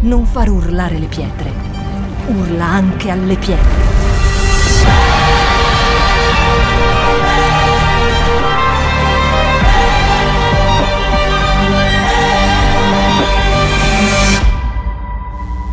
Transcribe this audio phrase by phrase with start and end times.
[0.00, 1.50] Non far urlare le pietre.
[2.28, 3.86] Urla anche alle pietre.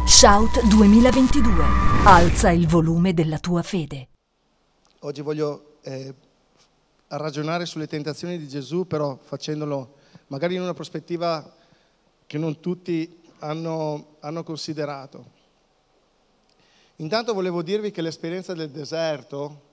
[0.07, 1.63] Shout 2022.
[2.05, 4.07] Alza il volume della tua fede.
[5.01, 6.11] Oggi voglio eh,
[7.09, 9.97] ragionare sulle tentazioni di Gesù, però facendolo
[10.29, 11.53] magari in una prospettiva
[12.25, 15.33] che non tutti hanno, hanno considerato.
[16.97, 19.63] Intanto volevo dirvi che l'esperienza del deserto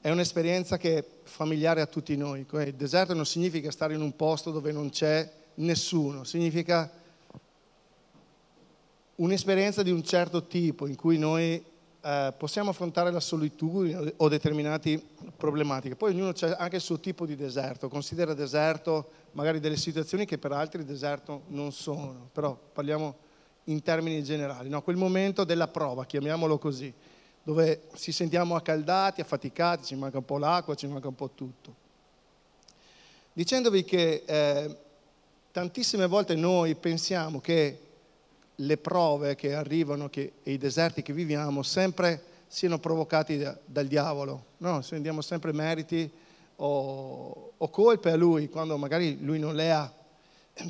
[0.00, 2.46] è un'esperienza che è familiare a tutti noi.
[2.50, 6.90] Il deserto non significa stare in un posto dove non c'è nessuno, significa
[9.16, 11.64] un'esperienza di un certo tipo in cui noi
[12.06, 15.02] eh, possiamo affrontare la solitudine o determinate
[15.36, 15.96] problematiche.
[15.96, 20.38] Poi ognuno ha anche il suo tipo di deserto, considera deserto magari delle situazioni che
[20.38, 23.16] per altri deserto non sono, però parliamo
[23.64, 24.82] in termini generali, no?
[24.82, 26.94] quel momento della prova, chiamiamolo così,
[27.42, 31.74] dove ci sentiamo accaldati, affaticati, ci manca un po' l'acqua, ci manca un po' tutto.
[33.32, 34.76] Dicendovi che eh,
[35.50, 37.80] tantissime volte noi pensiamo che
[38.56, 43.86] le prove che arrivano che, e i deserti che viviamo sempre siano provocati da, dal
[43.86, 44.44] diavolo.
[44.58, 46.10] No, se diamo sempre meriti
[46.56, 49.92] o, o, colpe a lui quando magari lui non le ha.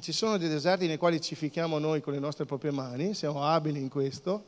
[0.01, 3.45] Ci sono dei deserti nei quali ci fichiamo noi con le nostre proprie mani, siamo
[3.45, 4.43] abili in questo,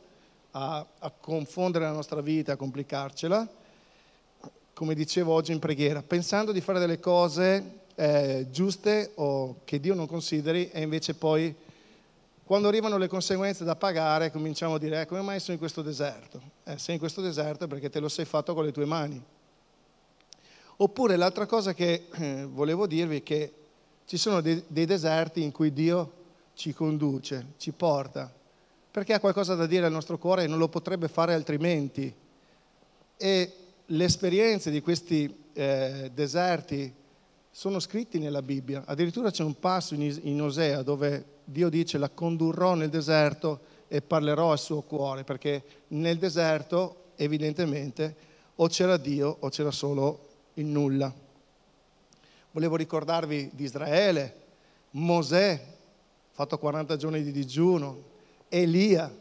[0.51, 3.47] a, a confondere la nostra vita, a complicarcela,
[4.73, 9.93] come dicevo oggi in preghiera, pensando di fare delle cose eh, giuste o che Dio
[9.93, 11.55] non consideri e invece poi
[12.49, 15.83] quando arrivano le conseguenze da pagare cominciamo a dire eh, come mai sono in questo
[15.83, 16.41] deserto?
[16.63, 19.23] Eh, sei in questo deserto perché te lo sei fatto con le tue mani.
[20.77, 23.53] Oppure l'altra cosa che eh, volevo dirvi è che
[24.05, 26.11] ci sono dei, dei deserti in cui Dio
[26.55, 28.33] ci conduce, ci porta,
[28.89, 32.11] perché ha qualcosa da dire al nostro cuore e non lo potrebbe fare altrimenti.
[33.15, 33.53] E
[33.85, 36.91] le esperienze di questi eh, deserti
[37.51, 38.81] sono scritti nella Bibbia.
[38.87, 44.01] Addirittura c'è un passo in, in Osea dove Dio dice la condurrò nel deserto e
[44.01, 50.65] parlerò al suo cuore, perché nel deserto evidentemente o c'era Dio o c'era solo il
[50.65, 51.11] nulla.
[52.51, 54.35] Volevo ricordarvi di Israele,
[54.91, 55.65] Mosè,
[56.31, 58.03] fatto 40 giorni di digiuno,
[58.47, 59.11] Elia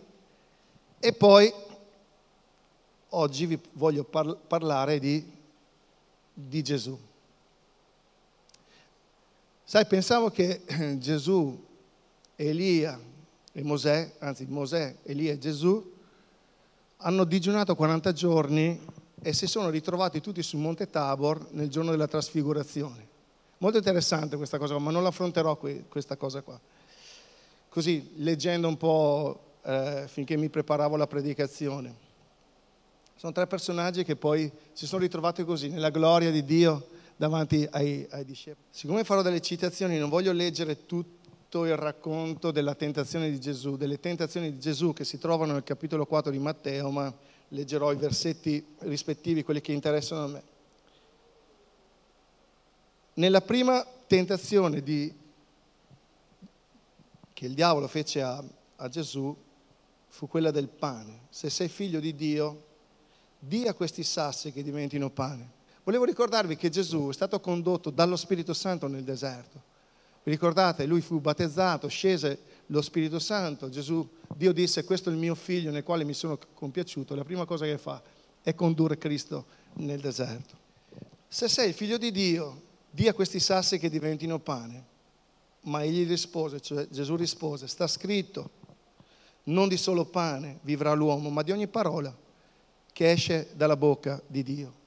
[1.00, 1.53] e poi
[3.10, 5.33] oggi vi voglio par- parlare di,
[6.34, 6.99] di Gesù.
[9.65, 10.62] Sai, pensavo che
[10.99, 11.66] Gesù
[12.41, 12.97] Elia
[13.53, 15.93] e Mosè, anzi Mosè, Elia e Gesù,
[16.99, 18.81] hanno digiunato 40 giorni
[19.21, 23.06] e si sono ritrovati tutti sul Monte Tabor nel giorno della trasfigurazione.
[23.59, 26.60] Molto interessante questa cosa, ma non l'affronterò qui, questa cosa qua.
[27.69, 31.93] Così, leggendo un po' eh, finché mi preparavo la predicazione.
[33.16, 38.06] Sono tre personaggi che poi si sono ritrovati così, nella gloria di Dio davanti ai,
[38.10, 38.65] ai discepoli.
[38.71, 41.18] Siccome farò delle citazioni, non voglio leggere tutto
[41.48, 45.62] tutto il racconto della tentazione di Gesù, delle tentazioni di Gesù che si trovano nel
[45.62, 47.10] capitolo 4 di Matteo, ma
[47.48, 50.42] leggerò i versetti rispettivi, quelli che interessano a me.
[53.14, 55.10] Nella prima tentazione di,
[57.32, 58.44] che il diavolo fece a,
[58.76, 59.34] a Gesù
[60.09, 61.20] fu quella del pane.
[61.30, 62.65] Se sei figlio di Dio,
[63.38, 65.56] di a questi sassi che diventino pane.
[65.82, 69.68] Volevo ricordarvi che Gesù è stato condotto dallo Spirito Santo nel deserto.
[70.28, 70.84] Ricordate?
[70.84, 74.06] Lui fu battezzato, scese lo Spirito Santo, Gesù,
[74.37, 77.65] Dio disse questo è il mio figlio nel quale mi sono compiaciuto, la prima cosa
[77.65, 78.03] che fa
[78.43, 80.56] è condurre Cristo nel deserto.
[81.28, 84.97] Se sei figlio di Dio, di a questi sassi che diventino pane.
[85.62, 88.50] Ma egli rispose, cioè Gesù rispose, sta scritto,
[89.45, 92.15] non di solo pane vivrà l'uomo, ma di ogni parola
[92.93, 94.78] che esce dalla bocca di Dio.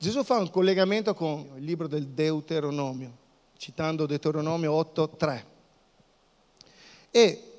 [0.00, 3.18] Gesù fa un collegamento con il libro del Deuteronomio
[3.58, 5.44] citando Deuteronomio 8.3.
[7.10, 7.52] E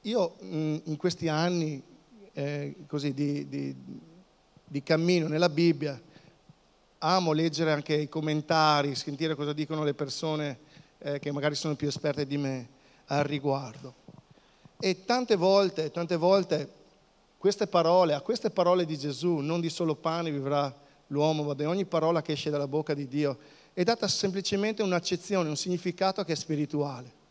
[0.00, 1.80] io mm, in questi anni
[2.32, 3.72] eh, così, di, di,
[4.64, 6.02] di cammino nella Bibbia
[6.98, 10.58] amo leggere anche i commentari, sentire cosa dicono le persone
[10.98, 12.68] eh, che magari sono più esperte di me
[13.06, 13.94] al riguardo.
[14.80, 16.68] E tante volte, tante volte
[17.38, 21.84] queste parole, a queste parole di Gesù, non di solo pane vivrà l'uomo, di ogni
[21.84, 23.38] parola che esce dalla bocca di Dio,
[23.72, 27.22] è data semplicemente un'accezione, un significato che è spirituale.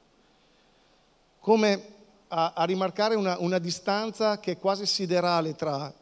[1.39, 1.93] Come
[2.27, 5.93] a, a rimarcare una, una, distanza che è quasi siderale tra,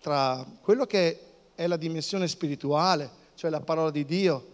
[0.00, 1.20] tra quello che
[1.54, 4.50] è la dimensione spirituale, cioè la parola di Dio,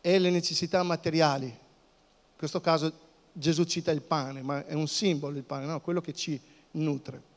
[0.00, 1.46] e le necessità materiali.
[1.46, 2.92] In questo caso
[3.32, 5.80] Gesù cita il pane, ma è un simbolo il pane, no?
[5.80, 6.40] quello che ci
[6.72, 7.34] nutre.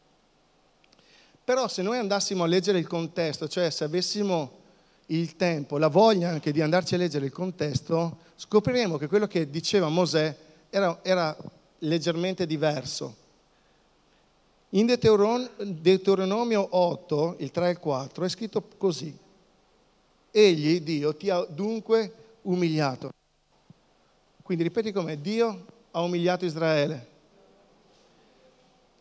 [1.50, 4.52] Però se noi andassimo a leggere il contesto, cioè se avessimo
[5.08, 9.50] il tempo, la voglia anche di andarci a leggere il contesto, scopriremo che quello che
[9.50, 10.36] diceva Mosè
[10.70, 11.36] era, era
[11.80, 13.16] leggermente diverso.
[14.70, 19.18] In Deuteronomio 8, il 3 e il 4, è scritto così.
[20.30, 22.14] Egli, Dio, ti ha dunque
[22.44, 23.10] umiliato.
[24.44, 27.08] Quindi ripeti com'è, Dio ha umiliato Israele.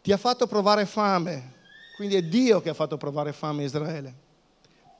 [0.00, 1.56] Ti ha fatto provare fame,
[1.98, 4.14] quindi è Dio che ha fatto provare fame a Israele.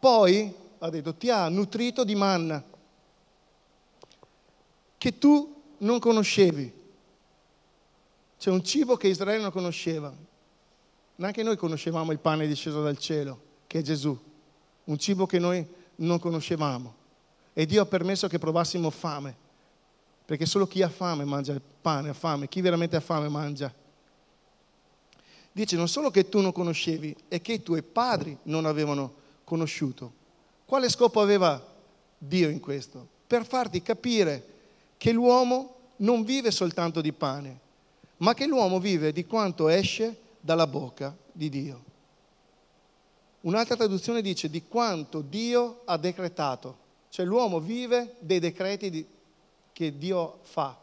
[0.00, 2.60] Poi ha detto, ti ha nutrito di manna,
[4.98, 6.72] che tu non conoscevi.
[8.36, 10.12] C'è un cibo che Israele non conosceva.
[11.14, 14.18] Neanche noi conoscevamo il pane disceso dal cielo, che è Gesù.
[14.82, 15.64] Un cibo che noi
[15.98, 16.92] non conoscevamo.
[17.52, 19.36] E Dio ha permesso che provassimo fame,
[20.24, 23.72] perché solo chi ha fame mangia il pane, ha fame, chi veramente ha fame mangia.
[25.58, 29.12] Dice non solo che tu non conoscevi, è che i tuoi padri non avevano
[29.42, 30.12] conosciuto.
[30.64, 31.60] Quale scopo aveva
[32.16, 33.04] Dio in questo?
[33.26, 34.46] Per farti capire
[34.96, 37.58] che l'uomo non vive soltanto di pane,
[38.18, 41.82] ma che l'uomo vive di quanto esce dalla bocca di Dio.
[43.40, 46.76] Un'altra traduzione dice di quanto Dio ha decretato,
[47.08, 49.04] cioè l'uomo vive dei decreti di,
[49.72, 50.78] che Dio fa.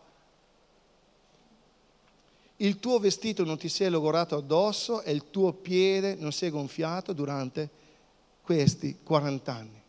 [2.58, 6.46] Il tuo vestito non ti si è logorato addosso e il tuo piede non si
[6.46, 7.70] è gonfiato durante
[8.42, 9.82] questi 40 anni.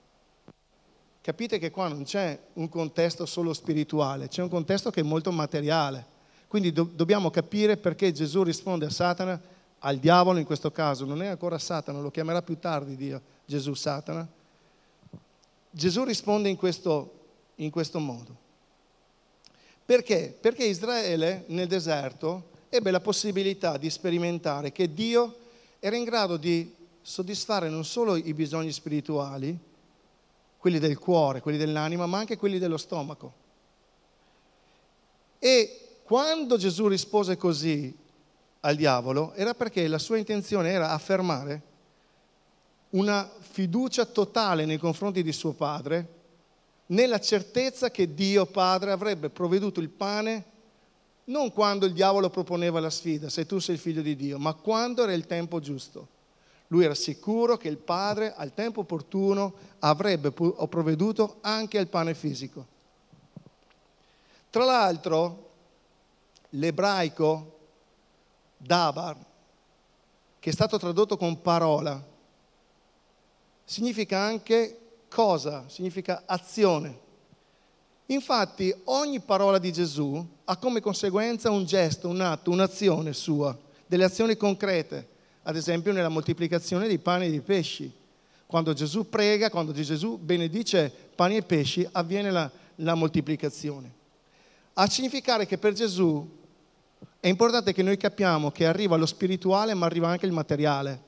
[1.21, 5.31] Capite che qua non c'è un contesto solo spirituale, c'è un contesto che è molto
[5.31, 6.15] materiale.
[6.49, 9.41] Quindi do- dobbiamo capire perché Gesù risponde a Satana,
[9.81, 13.75] al diavolo in questo caso, non è ancora Satana, lo chiamerà più tardi Dio, Gesù
[13.75, 14.27] Satana.
[15.71, 17.13] Gesù risponde in questo,
[17.57, 18.45] in questo modo.
[19.85, 20.37] Perché?
[20.41, 25.37] Perché Israele nel deserto ebbe la possibilità di sperimentare che Dio
[25.79, 29.57] era in grado di soddisfare non solo i bisogni spirituali,
[30.59, 33.33] quelli del cuore, quelli dell'anima, ma anche quelli dello stomaco.
[35.39, 37.95] E quando Gesù rispose così
[38.61, 41.63] al diavolo, era perché la sua intenzione era affermare
[42.91, 46.15] una fiducia totale nei confronti di suo padre,
[46.87, 50.45] nella certezza che Dio Padre avrebbe provveduto il pane
[51.27, 54.55] non quando il diavolo proponeva la sfida, se tu sei il figlio di Dio, ma
[54.55, 56.15] quando era il tempo giusto.
[56.69, 62.67] Lui era sicuro che il padre al tempo opportuno avrebbe provveduto anche al pane fisico.
[64.51, 65.51] Tra l'altro,
[66.51, 67.59] l'ebraico
[68.57, 69.17] dabar,
[70.41, 72.03] che è stato tradotto con parola,
[73.65, 77.05] significa anche cosa, significa azione.
[78.07, 83.57] Infatti ogni parola di Gesù ha come conseguenza un gesto, un atto, un'azione sua,
[83.87, 85.15] delle azioni concrete
[85.49, 87.91] ad esempio nella moltiplicazione dei pani e dei pesci.
[88.47, 93.93] Quando Gesù prega, quando Gesù benedice pani e pesci, avviene la, la moltiplicazione.
[94.75, 96.29] A significare che per Gesù
[97.21, 101.03] è importante che noi capiamo che arriva lo spirituale, ma arriva anche il materiale.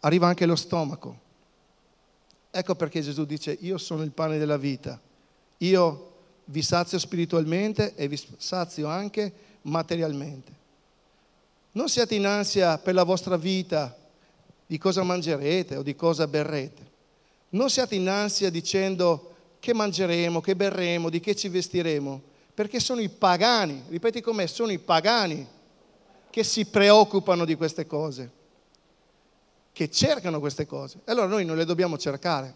[0.00, 1.28] Arriva anche lo stomaco.
[2.50, 4.98] Ecco perché Gesù dice, io sono il pane della vita.
[5.58, 6.12] Io
[6.46, 9.32] vi sazio spiritualmente e vi sazio anche
[9.62, 10.52] materialmente.
[11.72, 13.96] Non siate in ansia per la vostra vita,
[14.66, 16.88] di cosa mangerete o di cosa berrete.
[17.50, 22.20] Non siate in ansia dicendo che mangeremo, che berremo, di che ci vestiremo,
[22.54, 25.46] perché sono i pagani, ripeti com'è, sono i pagani
[26.30, 28.30] che si preoccupano di queste cose,
[29.80, 30.98] che cercano queste cose.
[31.06, 32.54] E allora noi non le dobbiamo cercare.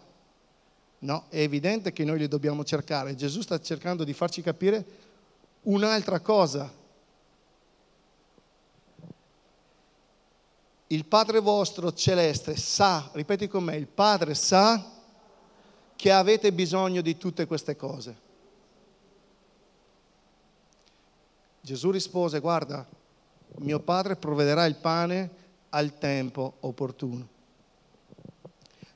[0.99, 3.15] No, è evidente che noi le dobbiamo cercare.
[3.15, 4.85] Gesù sta cercando di farci capire
[5.63, 6.71] un'altra cosa
[10.85, 14.91] il Padre vostro celeste sa, ripeti con me, il Padre sa
[15.95, 18.15] che avete bisogno di tutte queste cose.
[21.59, 22.87] Gesù rispose, guarda,
[23.61, 25.43] mio Padre provvederà il pane
[25.75, 27.27] al tempo opportuno.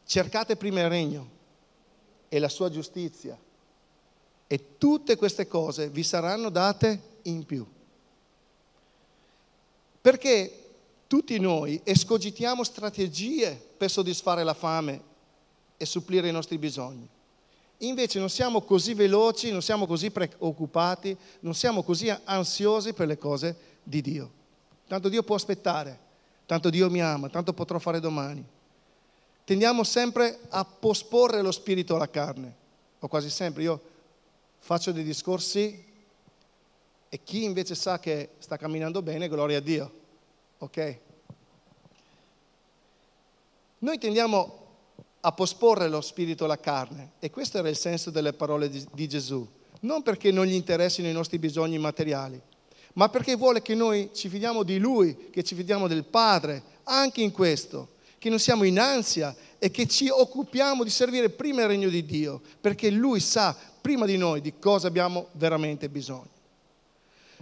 [0.06, 1.30] Cercate prima il regno
[2.30, 3.38] e la sua giustizia
[4.48, 7.66] e tutte queste cose vi saranno date in più.
[10.02, 10.68] Perché
[11.08, 15.02] tutti noi escogitiamo strategie per soddisfare la fame
[15.76, 17.08] e supplire i nostri bisogni.
[17.80, 23.18] Invece non siamo così veloci, non siamo così preoccupati, non siamo così ansiosi per le
[23.18, 24.32] cose di Dio.
[24.88, 26.08] Tanto Dio può aspettare,
[26.50, 28.44] tanto Dio mi ama, tanto potrò fare domani.
[29.46, 32.56] Tendiamo sempre a posporre lo spirito alla carne,
[32.98, 33.62] o quasi sempre.
[33.62, 33.80] Io
[34.58, 35.86] faccio dei discorsi
[37.12, 39.92] E chi invece sa che sta camminando bene, gloria a Dio.
[40.58, 41.00] Ok?
[43.80, 44.58] Noi tendiamo
[45.22, 49.08] a posporre lo spirito alla carne e questo era il senso delle parole di, di
[49.08, 49.48] Gesù.
[49.82, 52.42] Non perché non gli interessino i nostri bisogni materiali,
[53.00, 57.22] ma perché vuole che noi ci fidiamo di Lui, che ci fidiamo del Padre, anche
[57.22, 61.70] in questo, che non siamo in ansia e che ci occupiamo di servire prima il
[61.70, 66.28] regno di Dio, perché Lui sa prima di noi di cosa abbiamo veramente bisogno.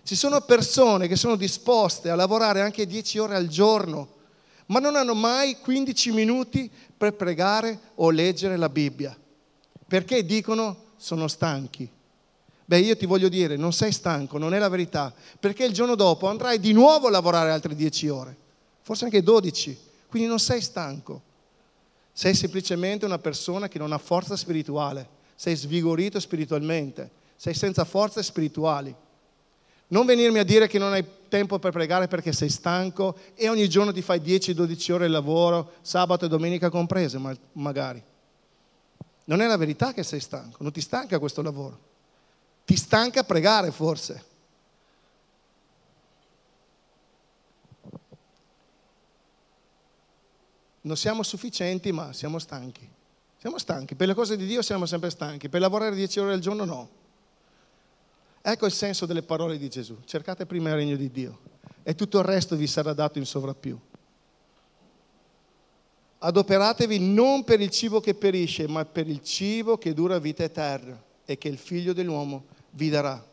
[0.04, 4.10] Ci sono persone che sono disposte a lavorare anche 10 ore al giorno,
[4.68, 9.18] ma non hanno mai 15 minuti per pregare o leggere la Bibbia,
[9.88, 11.96] perché dicono sono stanchi.
[12.70, 15.96] Beh, io ti voglio dire, non sei stanco, non è la verità, perché il giorno
[15.96, 18.36] dopo andrai di nuovo a lavorare altre 10 ore,
[18.82, 21.22] forse anche 12, quindi non sei stanco.
[22.12, 28.22] Sei semplicemente una persona che non ha forza spirituale, sei svigorito spiritualmente, sei senza forze
[28.22, 28.94] spirituali.
[29.88, 33.70] Non venirmi a dire che non hai tempo per pregare perché sei stanco e ogni
[33.70, 37.18] giorno ti fai 10-12 ore di lavoro, sabato e domenica comprese,
[37.54, 38.04] magari.
[39.24, 41.87] Non è la verità che sei stanco, non ti stanca questo lavoro.
[42.68, 44.26] Ti stanca pregare forse.
[50.82, 52.86] Non siamo sufficienti, ma siamo stanchi.
[53.38, 53.96] Siamo stanchi.
[53.96, 55.48] Per le cose di Dio siamo sempre stanchi.
[55.48, 56.90] Per lavorare 10 ore al giorno no.
[58.42, 60.02] Ecco il senso delle parole di Gesù.
[60.04, 61.40] Cercate prima il regno di Dio
[61.84, 63.80] e tutto il resto vi sarà dato in sovrappiù.
[66.18, 71.02] Adoperatevi non per il cibo che perisce, ma per il cibo che dura vita eterna
[71.24, 73.26] e che il figlio dell'uomo vi darà.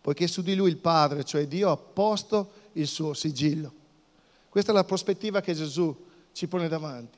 [0.00, 3.72] Poiché su di lui il Padre, cioè Dio, ha posto il suo sigillo.
[4.48, 5.96] Questa è la prospettiva che Gesù
[6.32, 7.16] ci pone davanti.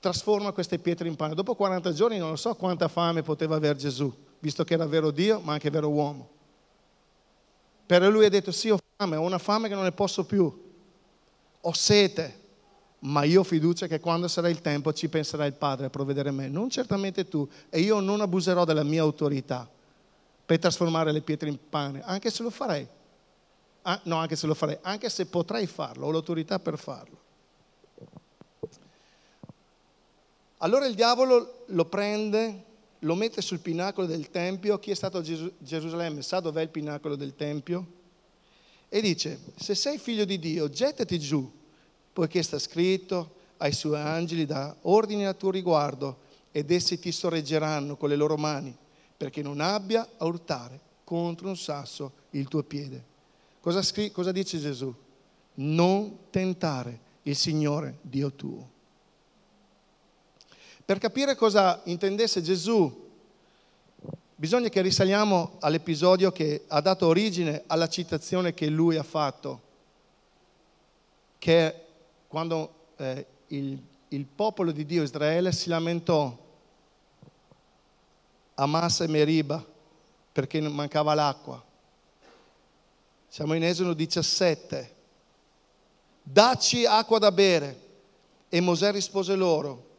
[0.00, 1.34] Trasforma queste pietre in pane.
[1.34, 5.40] Dopo 40 giorni non so quanta fame poteva avere Gesù, visto che era vero Dio,
[5.40, 6.28] ma anche vero uomo.
[7.86, 10.72] Per lui ha detto sì, ho fame, ho una fame che non ne posso più.
[11.60, 12.40] Ho sete,
[13.04, 16.30] ma io ho fiducia che quando sarà il tempo ci penserà il Padre a provvedere
[16.30, 19.68] me, non certamente tu, e io non abuserò della mia autorità
[20.46, 22.86] per trasformare le pietre in pane, anche se lo farei.
[23.82, 27.22] Ah, no, anche se lo farei, anche se potrei farlo, ho l'autorità per farlo.
[30.58, 32.64] Allora il diavolo lo prende,
[33.00, 37.16] lo mette sul pinacolo del Tempio, chi è stato a Gerusalemme sa dov'è il pinacolo
[37.16, 37.86] del Tempio,
[38.88, 41.62] e dice, se sei figlio di Dio, gettati giù
[42.14, 46.18] poiché sta scritto ai suoi angeli da ordini a tuo riguardo
[46.52, 48.74] ed essi ti sorreggeranno con le loro mani,
[49.16, 53.12] perché non abbia a urtare contro un sasso il tuo piede.
[53.60, 54.94] Cosa, scri- cosa dice Gesù?
[55.54, 58.70] Non tentare il Signore Dio tuo.
[60.84, 63.08] Per capire cosa intendesse Gesù,
[64.36, 69.62] bisogna che risaliamo all'episodio che ha dato origine alla citazione che lui ha fatto,
[71.38, 71.83] che
[72.34, 76.36] quando eh, il, il popolo di Dio Israele si lamentò
[78.54, 79.64] a Massa e Meriba
[80.32, 81.62] perché mancava l'acqua.
[83.28, 84.94] Siamo in Esodo 17.
[86.24, 87.82] Dacci acqua da bere.
[88.48, 89.90] E Mosè rispose loro,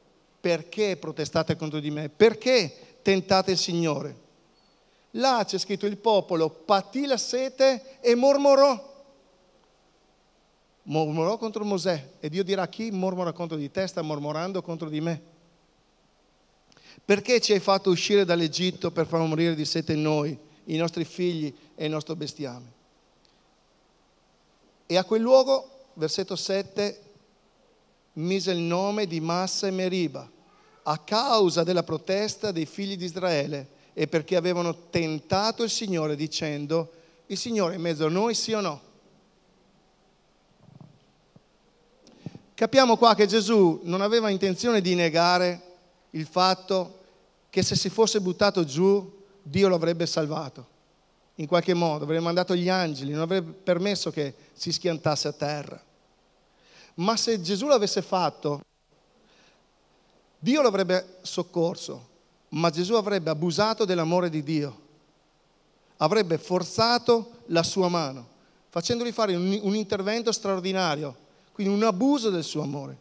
[0.42, 2.10] perché protestate contro di me?
[2.10, 4.24] Perché tentate il Signore?
[5.12, 8.95] Là c'è scritto il popolo patì la sete e mormorò
[10.86, 15.02] mormorò contro Mosè e Dio dirà chi mormora contro di te sta mormorando contro di
[15.02, 15.22] me.
[17.04, 21.54] Perché ci hai fatto uscire dall'Egitto per far morire di sete noi, i nostri figli
[21.76, 22.74] e il nostro bestiame?
[24.88, 27.02] E a quel luogo, versetto 7,
[28.14, 30.30] mise il nome di Massa e Meriba
[30.88, 36.92] a causa della protesta dei figli di Israele e perché avevano tentato il Signore dicendo,
[37.28, 38.82] il Signore è in mezzo a noi sì o no?
[42.56, 45.62] Capiamo qua che Gesù non aveva intenzione di negare
[46.12, 47.00] il fatto
[47.50, 50.74] che se si fosse buttato giù Dio lo avrebbe salvato.
[51.36, 55.84] In qualche modo, avrebbe mandato gli angeli, non avrebbe permesso che si schiantasse a terra.
[56.96, 58.62] Ma se Gesù l'avesse fatto,
[60.40, 62.08] Dio lo avrebbe soccorso,
[62.50, 64.80] ma Gesù avrebbe abusato dell'amore di Dio,
[65.98, 68.26] avrebbe forzato la sua mano,
[68.70, 71.24] facendogli fare un, un intervento straordinario
[71.56, 72.98] quindi un abuso del suo amore.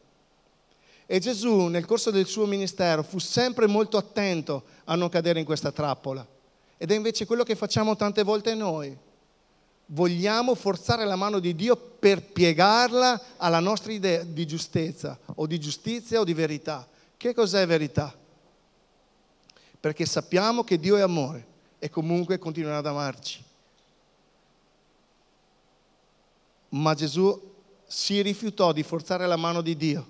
[1.06, 5.44] E Gesù nel corso del suo ministero fu sempre molto attento a non cadere in
[5.44, 6.24] questa trappola.
[6.76, 8.96] Ed è invece quello che facciamo tante volte noi.
[9.86, 15.58] Vogliamo forzare la mano di Dio per piegarla alla nostra idea di giustezza o di
[15.58, 16.86] giustizia o di verità.
[17.16, 18.16] Che cos'è verità?
[19.80, 21.44] Perché sappiamo che Dio è amore
[21.80, 23.42] e comunque continuerà ad amarci.
[26.68, 27.52] Ma Gesù
[27.94, 30.04] si rifiutò di forzare la mano di Dio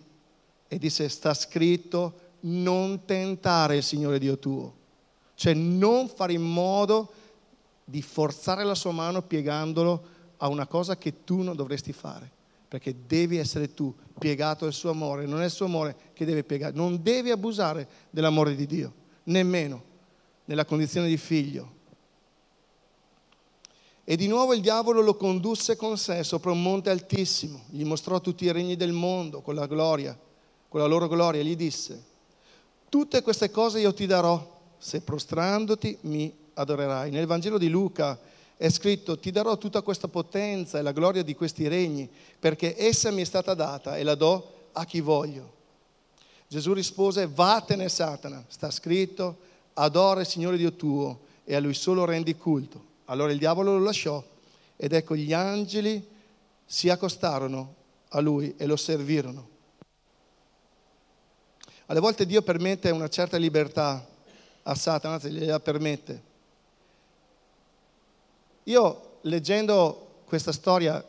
[0.68, 4.74] e disse sta scritto non tentare il Signore Dio tuo,
[5.34, 7.12] cioè non fare in modo
[7.84, 10.02] di forzare la sua mano piegandolo
[10.38, 12.30] a una cosa che tu non dovresti fare,
[12.66, 16.42] perché devi essere tu piegato al suo amore, non è il suo amore che deve
[16.42, 18.92] piegare, non devi abusare dell'amore di Dio,
[19.24, 19.82] nemmeno
[20.46, 21.73] nella condizione di figlio.
[24.06, 28.20] E di nuovo il diavolo lo condusse con sé sopra un monte altissimo, gli mostrò
[28.20, 30.16] tutti i regni del mondo con la gloria,
[30.68, 32.02] con la loro gloria, gli disse,
[32.90, 37.10] tutte queste cose io ti darò se prostrandoti mi adorerai.
[37.10, 38.18] Nel Vangelo di Luca
[38.58, 42.08] è scritto, ti darò tutta questa potenza e la gloria di questi regni,
[42.38, 45.52] perché essa mi è stata data e la do a chi voglio.
[46.46, 49.38] Gesù rispose, vattene Satana, sta scritto,
[49.74, 52.92] adora il Signore Dio tuo e a lui solo rendi culto.
[53.06, 54.22] Allora il diavolo lo lasciò
[54.76, 56.06] ed ecco gli angeli
[56.64, 57.74] si accostarono
[58.08, 59.52] a lui e lo servirono.
[61.86, 64.06] Alle volte Dio permette una certa libertà
[64.62, 66.22] a Satana, anzi gliela permette.
[68.64, 71.04] Io leggendo questa storia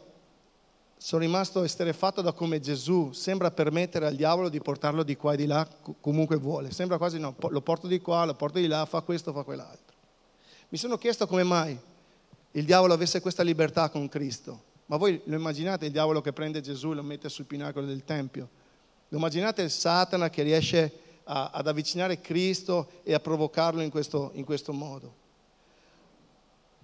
[0.98, 5.38] sono rimasto esterefatto da come Gesù sembra permettere al diavolo di portarlo di qua e
[5.38, 5.68] di là
[6.02, 6.72] comunque vuole.
[6.72, 9.85] Sembra quasi no, lo porto di qua, lo porto di là, fa questo, fa quell'altro.
[10.70, 11.78] Mi sono chiesto come mai
[12.52, 14.74] il diavolo avesse questa libertà con Cristo.
[14.88, 18.04] Ma voi lo immaginate il diavolo che prende Gesù e lo mette sul pinacolo del
[18.04, 18.48] Tempio?
[19.10, 20.92] Lo immaginate il Satana che riesce
[21.26, 25.24] a, ad avvicinare Cristo e a provocarlo in questo, in questo modo?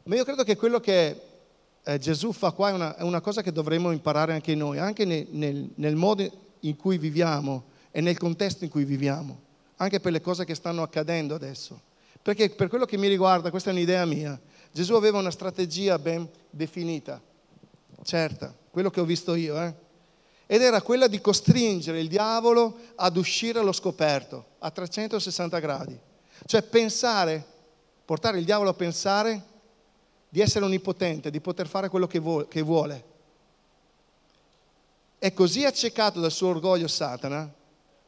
[0.03, 1.21] Ma io credo che quello che
[1.83, 5.05] eh, Gesù fa qua è una, è una, cosa che dovremmo imparare anche noi, anche
[5.05, 6.29] nel, nel, nel modo
[6.61, 9.39] in cui viviamo e nel contesto in cui viviamo,
[9.77, 11.89] anche per le cose che stanno accadendo adesso.
[12.21, 14.39] Perché per quello che mi riguarda, questa è un'idea mia,
[14.71, 17.21] Gesù aveva una strategia ben definita,
[18.03, 19.73] certa, quello che ho visto io, eh?
[20.51, 25.97] ed era quella di costringere il diavolo ad uscire allo scoperto, a 360 gradi.
[26.45, 27.41] Cioè pensare,
[28.03, 29.45] portare il diavolo a pensare
[30.27, 33.03] di essere onnipotente, di poter fare quello che vuole.
[35.17, 37.49] È così accecato dal suo orgoglio Satana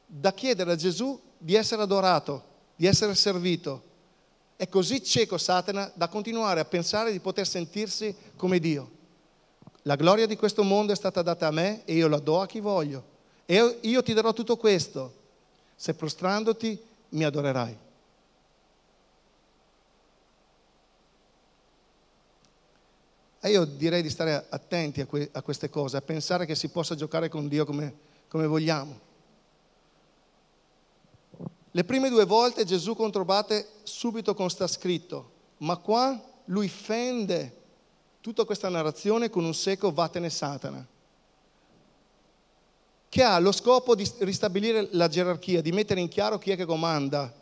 [0.05, 2.43] da chiedere a Gesù di essere adorato,
[2.75, 3.91] di essere servito.
[4.63, 8.91] È così cieco Satana da continuare a pensare di poter sentirsi come Dio.
[9.81, 12.45] La gloria di questo mondo è stata data a me e io la do a
[12.45, 13.03] chi voglio.
[13.45, 15.13] E io ti darò tutto questo
[15.75, 17.77] se prostrandoti mi adorerai.
[23.41, 26.69] E io direi di stare attenti a, que- a, queste cose, a pensare che si
[26.69, 27.93] possa giocare con Dio come,
[28.29, 29.11] come vogliamo.
[31.75, 37.61] Le prime due volte Gesù controbatte subito con sta scritto, ma qua lui fende
[38.21, 40.85] tutta questa narrazione con un secco vattene Satana,
[43.09, 46.65] che ha lo scopo di ristabilire la gerarchia, di mettere in chiaro chi è che
[46.65, 47.33] comanda.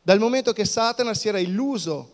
[0.00, 2.10] Dal momento che Satana si era illuso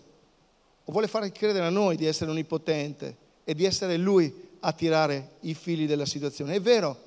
[0.85, 5.37] o vuole fare credere a noi di essere onnipotente e di essere lui a tirare
[5.42, 6.57] i fili della situazione.
[6.57, 7.05] È vero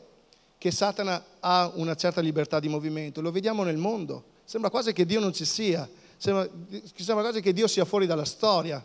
[0.60, 5.06] che Satana ha una certa libertà di movimento, lo vediamo nel mondo, sembra quasi che
[5.06, 6.48] Dio non ci sia, sembra,
[6.96, 8.84] sembra quasi che Dio sia fuori dalla storia,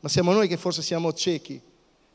[0.00, 1.60] ma siamo noi che forse siamo ciechi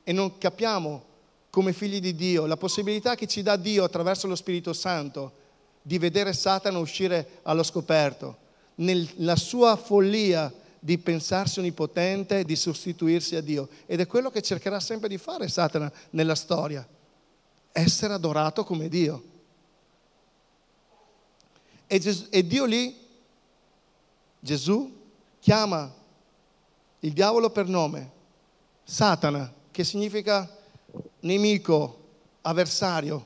[0.04, 1.04] e non capiamo
[1.50, 5.46] come figli di Dio la possibilità che ci dà Dio attraverso lo Spirito Santo
[5.82, 8.38] di vedere Satana uscire allo scoperto,
[8.76, 13.70] nella sua follia di pensarsi onnipotente, di sostituirsi a Dio.
[13.88, 16.88] Ed è quello che cercherà sempre di fare Satana nella storia,
[17.78, 19.24] essere adorato come Dio.
[21.86, 22.96] E, Gesù, e Dio lì,
[24.40, 24.96] Gesù,
[25.40, 25.94] chiama
[27.02, 28.12] il diavolo per nome,
[28.84, 30.50] Satana, che significa
[31.20, 32.06] nemico,
[32.42, 33.26] avversario.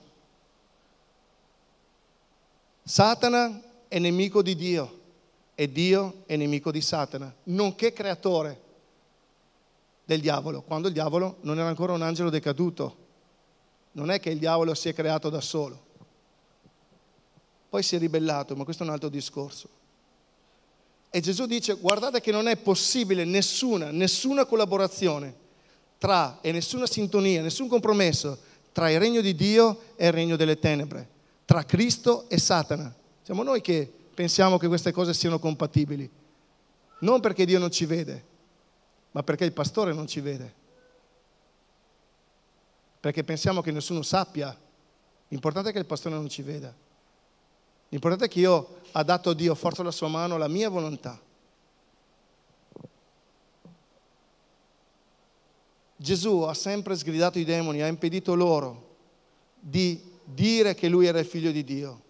[2.84, 5.00] Satana è nemico di Dio
[5.56, 8.62] e Dio è nemico di Satana, nonché creatore
[10.04, 13.01] del diavolo, quando il diavolo non era ancora un angelo decaduto.
[13.94, 15.90] Non è che il diavolo si è creato da solo.
[17.70, 19.70] Poi si è ribellato, ma questo è un altro discorso.
[21.10, 25.36] E Gesù dice, guardate che non è possibile nessuna, nessuna collaborazione
[25.98, 28.40] tra e nessuna sintonia, nessun compromesso
[28.72, 31.08] tra il regno di Dio e il regno delle tenebre,
[31.46, 32.94] tra Cristo e Satana.
[33.22, 36.10] Siamo noi che pensiamo che queste cose siano compatibili.
[37.00, 38.26] Non perché Dio non ci vede,
[39.12, 40.54] ma perché il pastore non ci vede
[43.02, 44.56] perché pensiamo che nessuno sappia.
[45.28, 46.74] L'importante è che il pastore non ci veda.
[47.90, 51.20] L'importante è che io ha dato a Dio, forza la sua mano, la mia volontà.
[55.96, 58.90] Gesù ha sempre sgridato i demoni, ha impedito loro
[59.60, 62.02] di dire che lui era il figlio di Dio.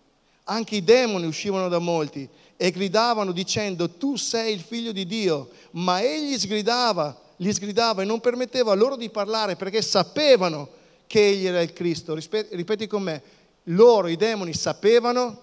[0.45, 2.27] Anche i demoni uscivano da molti
[2.58, 8.06] e gridavano dicendo tu sei il figlio di Dio, ma egli sgridava, li sgridava e
[8.06, 10.80] non permetteva loro di parlare perché sapevano che
[11.12, 12.15] che egli era il Cristo.
[12.15, 13.21] Ripeti con me,
[13.63, 15.41] loro, i demoni, sapevano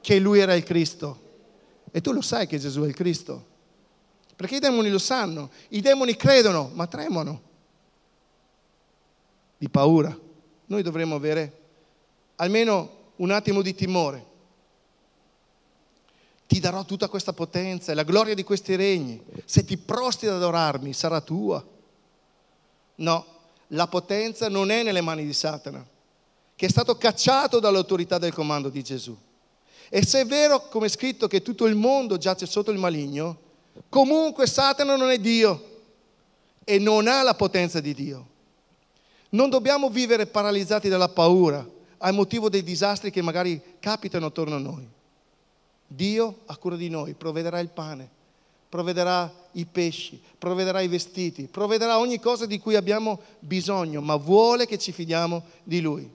[0.00, 1.20] che lui era il Cristo.
[1.90, 3.44] E tu lo sai che Gesù è il Cristo.
[4.34, 7.42] Perché i demoni lo sanno, i demoni credono, ma tremano
[9.58, 10.18] di paura.
[10.64, 11.58] Noi dovremmo avere
[12.36, 14.24] almeno un attimo di timore.
[16.46, 19.22] Ti darò tutta questa potenza e la gloria di questi regni.
[19.44, 21.62] Se ti prosti ad adorarmi, sarà tua.
[22.94, 23.26] No,
[23.68, 25.84] la potenza non è nelle mani di Satana,
[26.54, 29.16] che è stato cacciato dall'autorità del comando di Gesù.
[29.88, 33.38] E se è vero, come è scritto, che tutto il mondo giace sotto il maligno,
[33.88, 35.74] comunque Satana non è Dio
[36.64, 38.26] e non ha la potenza di Dio.
[39.30, 41.66] Non dobbiamo vivere paralizzati dalla paura
[41.98, 44.86] al motivo dei disastri che magari capitano attorno a noi.
[45.86, 48.10] Dio a cura di noi provvederà il pane,
[48.76, 54.66] provvederà i pesci, provvederà i vestiti, provvederà ogni cosa di cui abbiamo bisogno, ma vuole
[54.66, 56.10] che ci fidiamo di Lui.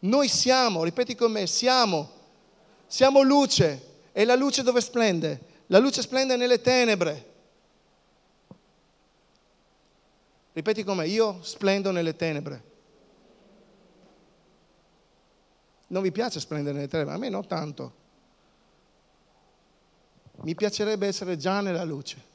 [0.00, 2.10] Noi siamo, ripeti con me, siamo,
[2.86, 5.48] siamo luce e la luce dove splende?
[5.66, 7.28] La luce splende nelle tenebre.
[10.54, 12.62] Ripeti con me, io splendo nelle tenebre.
[15.88, 17.12] Non vi piace splendere nelle tenebre?
[17.12, 17.99] A me no tanto.
[20.42, 22.28] Mi piacerebbe essere già nella luce.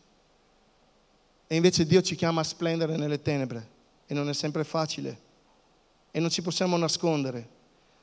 [1.48, 3.68] E invece Dio ci chiama a splendere nelle tenebre
[4.08, 5.20] e non è sempre facile
[6.12, 7.48] e non ci possiamo nascondere.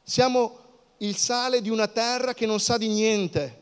[0.03, 0.59] Siamo
[0.99, 3.61] il sale di una terra che non sa di niente.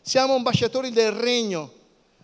[0.00, 1.72] Siamo ambasciatori del regno,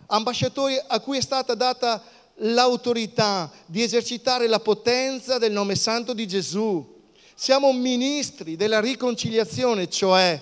[0.07, 2.01] ambasciatori a cui è stata data
[2.39, 6.93] l'autorità di esercitare la potenza del nome santo di Gesù.
[7.35, 10.41] Siamo ministri della riconciliazione, cioè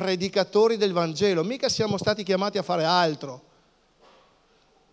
[0.00, 3.42] predicatori del Vangelo, mica siamo stati chiamati a fare altro.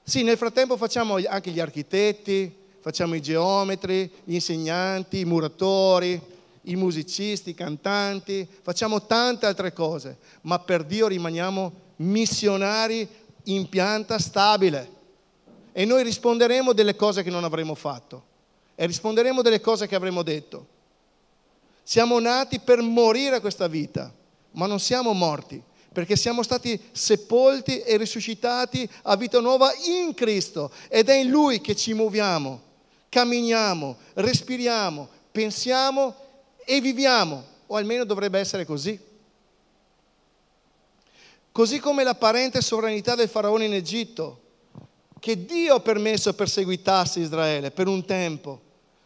[0.04, 6.22] Sì, nel frattempo facciamo anche gli architetti, facciamo i geometri, gli insegnanti, i muratori,
[6.64, 13.08] i musicisti, i cantanti, facciamo tante altre cose, ma per Dio rimaniamo missionari
[13.44, 14.96] in pianta stabile.
[15.72, 18.24] E noi risponderemo delle cose che non avremo fatto
[18.76, 20.68] e risponderemo delle cose che avremo detto.
[21.82, 24.14] Siamo nati per morire questa vita
[24.58, 25.62] ma non siamo morti,
[25.94, 30.72] perché siamo stati sepolti e risuscitati a vita nuova in Cristo.
[30.90, 32.62] Ed è in Lui che ci muoviamo,
[33.10, 36.16] camminiamo, respiriamo, pensiamo
[36.66, 39.00] e viviamo, o almeno dovrebbe essere così.
[41.52, 44.42] Così come l'apparente sovranità del faraone in Egitto,
[45.20, 48.62] che Dio ha permesso perseguitasse Israele per un tempo,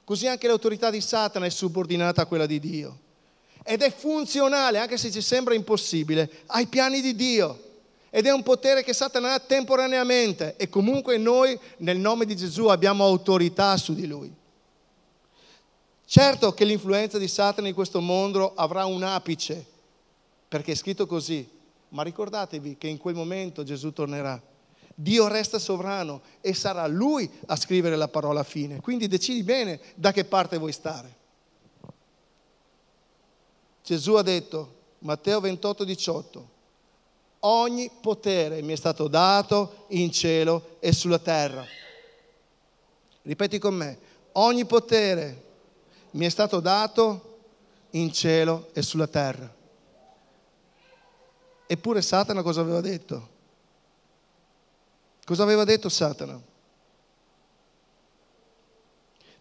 [0.05, 3.09] così anche l'autorità di Satana è subordinata a quella di Dio
[3.63, 7.69] ed è funzionale, anche se ci sembra impossibile, ai piani di Dio.
[8.09, 12.67] Ed è un potere che Satana ha temporaneamente e comunque noi nel nome di Gesù
[12.67, 14.33] abbiamo autorità su di lui.
[16.05, 19.65] Certo che l'influenza di Satana in questo mondo avrà un apice,
[20.49, 21.47] perché è scritto così,
[21.89, 24.41] ma ricordatevi che in quel momento Gesù tornerà.
[24.93, 28.81] Dio resta sovrano e sarà Lui a scrivere la parola fine.
[28.81, 31.19] Quindi decidi bene da che parte vuoi stare.
[33.83, 36.49] Gesù ha detto, Matteo 28, 18,
[37.39, 41.65] ogni potere mi è stato dato in cielo e sulla terra.
[43.23, 43.97] Ripeti con me,
[44.33, 45.49] ogni potere
[46.11, 47.39] mi è stato dato
[47.91, 49.51] in cielo e sulla terra.
[51.65, 53.29] Eppure Satana cosa aveva detto?
[55.23, 56.39] Cosa aveva detto Satana?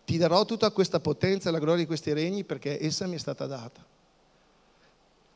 [0.05, 3.19] Ti darò tutta questa potenza e la gloria di questi regni perché essa mi è
[3.19, 3.99] stata data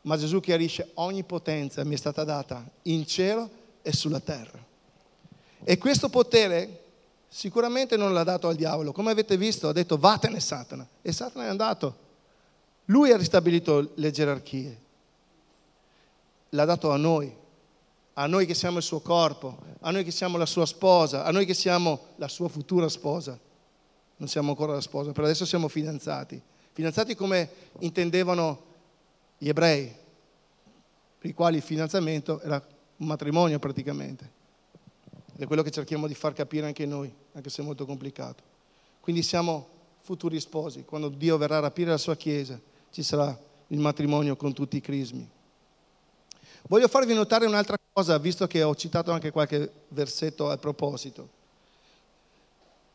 [0.04, 3.48] ma Gesù chiarisce ogni potenza mi è stata data in cielo
[3.82, 4.62] e sulla terra.
[5.62, 6.82] E questo potere
[7.28, 11.46] sicuramente non l'ha dato al diavolo, come avete visto ha detto vatene Satana e Satana
[11.46, 12.02] è andato.
[12.86, 14.78] Lui ha ristabilito le gerarchie,
[16.50, 17.34] l'ha dato a noi,
[18.14, 21.30] a noi che siamo il suo corpo, a noi che siamo la sua sposa, a
[21.30, 23.38] noi che siamo la sua futura sposa.
[24.16, 26.40] Non siamo ancora la sposa, per adesso siamo fidanzati.
[26.72, 27.48] Fidanzati come
[27.80, 28.72] intendevano
[29.44, 29.94] gli ebrei,
[31.18, 34.30] per i quali il fidanzamento era un matrimonio praticamente.
[35.34, 38.42] Ed è quello che cerchiamo di far capire anche noi, anche se è molto complicato.
[39.00, 39.68] Quindi siamo
[40.00, 42.58] futuri sposi, quando Dio verrà a rapire la sua Chiesa
[42.90, 45.28] ci sarà il matrimonio con tutti i crismi.
[46.66, 51.28] Voglio farvi notare un'altra cosa, visto che ho citato anche qualche versetto a proposito.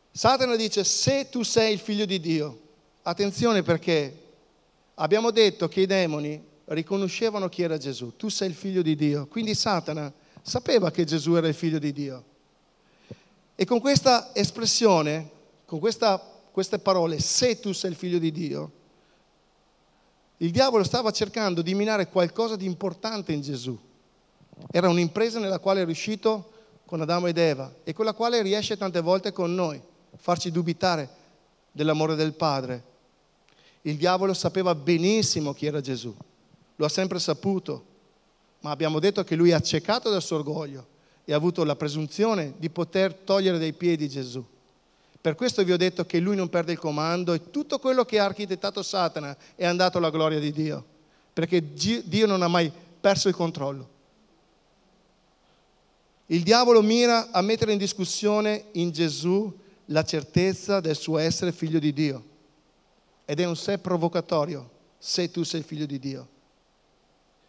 [0.10, 2.60] Satana dice se tu sei il figlio di Dio,
[3.04, 4.29] attenzione perché
[5.00, 9.28] abbiamo detto che i demoni riconoscevano chi era Gesù, tu sei il figlio di Dio,
[9.28, 12.24] quindi Satana sapeva che Gesù era il figlio di Dio.
[13.56, 15.30] E con questa espressione,
[15.66, 16.18] con questa,
[16.52, 18.72] queste parole, se tu sei il figlio di Dio,
[20.38, 23.78] il diavolo stava cercando di minare qualcosa di importante in Gesù.
[24.72, 26.52] Era un'impresa nella quale è riuscito
[26.86, 29.82] con Adamo ed Eva e con la quale riesce tante volte con noi,
[30.16, 31.10] farci dubitare
[31.72, 32.89] dell'amore del Padre.
[33.84, 36.14] Il diavolo sapeva benissimo chi era Gesù,
[36.76, 37.86] lo ha sempre saputo,
[38.62, 40.86] ma abbiamo detto che lui è accecato dal suo orgoglio
[41.24, 44.44] e ha avuto la presunzione di poter togliere dai piedi Gesù.
[45.22, 48.20] Per questo vi ho detto che lui non perde il comando e tutto quello che
[48.20, 50.84] ha architettato Satana è andato alla gloria di Dio,
[51.32, 53.98] perché Dio non ha mai perso il controllo.
[56.28, 59.52] Il diavolo mira a mettere in discussione in Gesù
[59.86, 62.29] la certezza del suo essere figlio di Dio
[63.30, 66.28] ed è un sé provocatorio se tu sei figlio di Dio.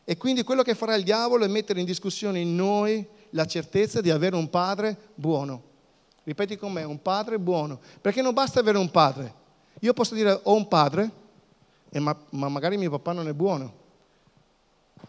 [0.04, 4.00] E quindi quello che farà il diavolo è mettere in discussione in noi la certezza
[4.00, 5.68] di avere un padre buono
[6.22, 7.80] Ripeti con me, un padre buono.
[8.00, 9.34] Perché non basta avere un padre.
[9.80, 11.10] Io posso dire ho un padre,
[11.92, 13.78] ma, ma magari mio papà non è buono.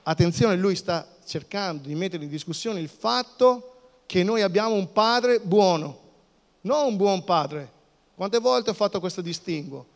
[0.03, 5.39] Attenzione, lui sta cercando di mettere in discussione il fatto che noi abbiamo un padre
[5.39, 5.99] buono,
[6.61, 7.79] non un buon padre.
[8.15, 9.87] Quante volte ho fatto questo distinguo?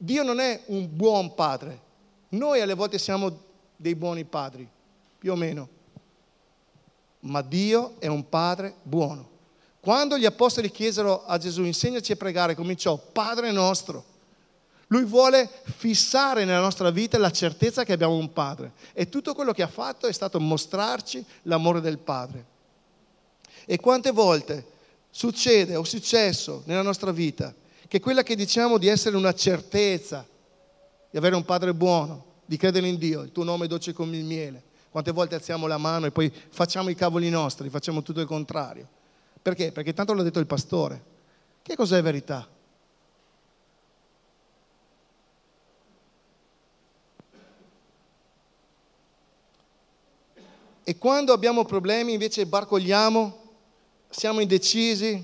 [0.00, 1.80] Dio non è un buon padre,
[2.30, 3.36] noi alle volte siamo
[3.74, 4.66] dei buoni padri,
[5.18, 5.68] più o meno,
[7.20, 9.36] ma Dio è un padre buono.
[9.80, 14.04] Quando gli apostoli chiesero a Gesù, insegnaci a pregare, cominciò, Padre nostro.
[14.88, 18.72] Lui vuole fissare nella nostra vita la certezza che abbiamo un Padre.
[18.92, 22.44] E tutto quello che ha fatto è stato mostrarci l'amore del Padre.
[23.64, 24.66] E quante volte
[25.10, 27.54] succede o è successo nella nostra vita
[27.88, 30.26] che quella che diciamo di essere una certezza,
[31.10, 34.16] di avere un Padre buono, di credere in Dio, il tuo nome è dolce come
[34.16, 34.62] il miele.
[34.90, 38.86] Quante volte alziamo la mano e poi facciamo i cavoli nostri, facciamo tutto il contrario.
[39.40, 39.72] Perché?
[39.72, 41.02] Perché tanto l'ha detto il pastore.
[41.62, 42.46] Che cos'è verità?
[50.84, 53.46] E quando abbiamo problemi invece barcogliamo,
[54.08, 55.22] siamo indecisi,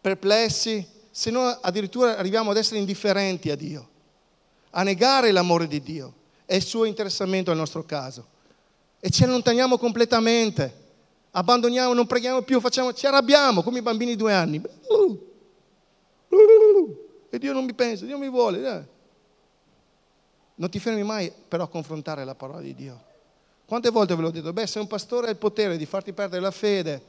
[0.00, 3.88] perplessi, se no addirittura arriviamo ad essere indifferenti a Dio,
[4.72, 6.12] a negare l'amore di Dio
[6.44, 8.26] e il suo interessamento al nostro caso.
[9.00, 10.84] E ci allontaniamo completamente
[11.30, 14.60] abbandoniamo, non preghiamo più, facciamo, ci arrabbiamo come i bambini di due anni.
[17.30, 18.88] E Dio non mi pensa, Dio mi vuole.
[20.56, 23.02] Non ti fermi mai però a confrontare la parola di Dio.
[23.64, 24.52] Quante volte ve l'ho detto?
[24.52, 27.02] Beh, se un pastore ha il potere di farti perdere la fede,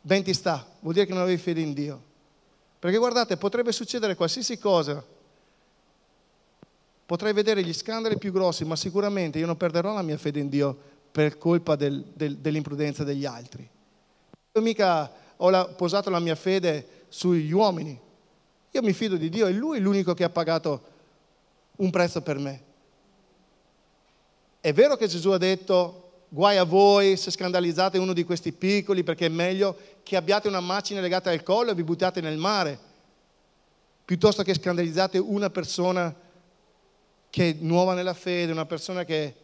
[0.00, 2.14] ben ti sta, vuol dire che non avevi fede in Dio.
[2.86, 5.04] Perché guardate, potrebbe succedere qualsiasi cosa.
[7.04, 10.48] Potrei vedere gli scandali più grossi, ma sicuramente io non perderò la mia fede in
[10.48, 10.78] Dio
[11.10, 13.68] per colpa del, del, dell'imprudenza degli altri.
[14.52, 18.00] Io mica ho la, posato la mia fede sugli uomini.
[18.70, 20.82] Io mi fido di Dio, è Lui l'unico che ha pagato
[21.78, 22.62] un prezzo per me.
[24.60, 26.05] È vero che Gesù ha detto
[26.36, 30.60] guai a voi se scandalizzate uno di questi piccoli perché è meglio che abbiate una
[30.60, 32.78] macina legata al collo e vi buttate nel mare,
[34.04, 36.14] piuttosto che scandalizzate una persona
[37.30, 39.34] che è nuova nella fede, una persona che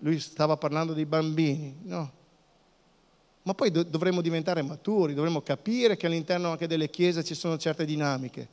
[0.00, 2.12] lui stava parlando dei bambini, no.
[3.44, 7.56] Ma poi do- dovremmo diventare maturi, dovremmo capire che all'interno anche delle chiese ci sono
[7.56, 8.46] certe dinamiche.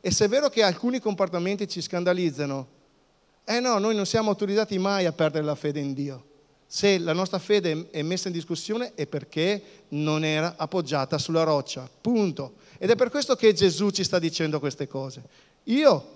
[0.00, 2.68] E se è vero che alcuni comportamenti ci scandalizzano,
[3.44, 6.34] eh no, noi non siamo autorizzati mai a perdere la fede in Dio.
[6.66, 11.88] Se la nostra fede è messa in discussione è perché non era appoggiata sulla roccia,
[12.00, 12.54] punto.
[12.78, 15.22] Ed è per questo che Gesù ci sta dicendo queste cose.
[15.64, 16.14] Io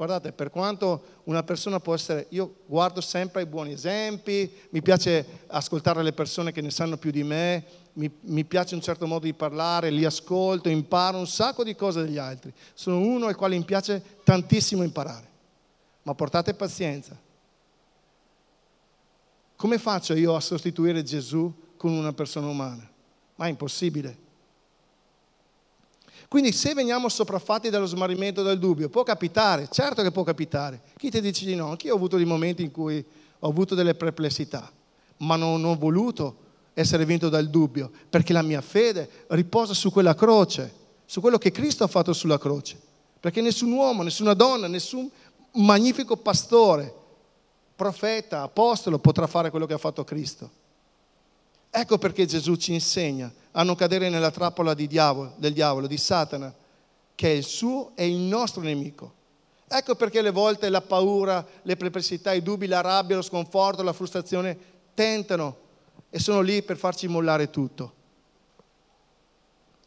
[0.00, 5.42] Guardate, per quanto una persona può essere, io guardo sempre i buoni esempi, mi piace
[5.48, 9.26] ascoltare le persone che ne sanno più di me, mi, mi, piace un certo modo
[9.26, 12.50] di parlare, li ascolto, imparo un sacco di cose dagli altri.
[12.72, 15.28] Sono uno al quale mi piace tantissimo imparare.
[16.04, 17.14] Ma portate pazienza.
[19.60, 22.90] Come faccio io a sostituire Gesù con una persona umana?
[23.34, 24.16] Ma è impossibile.
[26.28, 30.80] Quindi se veniamo sopraffatti dallo smarrimento del dubbio, può capitare, certo che può capitare.
[30.96, 31.68] Chi ti dice di no?
[31.68, 33.04] Anch'io ho avuto dei momenti in cui
[33.38, 34.72] ho avuto delle perplessità,
[35.18, 36.36] ma non ho voluto
[36.72, 40.72] essere vinto dal dubbio, perché la mia fede riposa su quella croce,
[41.04, 42.80] su quello che Cristo ha fatto sulla croce.
[43.20, 45.06] Perché nessun uomo, nessuna donna, nessun
[45.52, 46.94] magnifico pastore,
[47.80, 50.50] profeta, apostolo potrà fare quello che ha fatto Cristo.
[51.70, 55.96] Ecco perché Gesù ci insegna a non cadere nella trappola di diavolo, del diavolo, di
[55.96, 56.54] Satana,
[57.14, 59.14] che è il suo e il nostro nemico.
[59.66, 63.94] Ecco perché le volte la paura, le perplessità, i dubbi, la rabbia, lo sconforto, la
[63.94, 64.58] frustrazione
[64.92, 65.56] tentano
[66.10, 67.94] e sono lì per farci mollare tutto.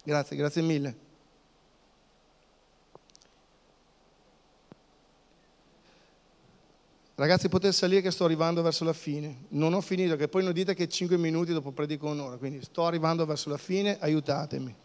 [0.03, 1.02] Grazie, grazie mille.
[7.15, 9.45] Ragazzi, potete salire che sto arrivando verso la fine.
[9.49, 12.87] Non ho finito, che poi non dite che 5 minuti dopo predico un'ora, quindi sto
[12.87, 14.75] arrivando verso la fine, aiutatemi.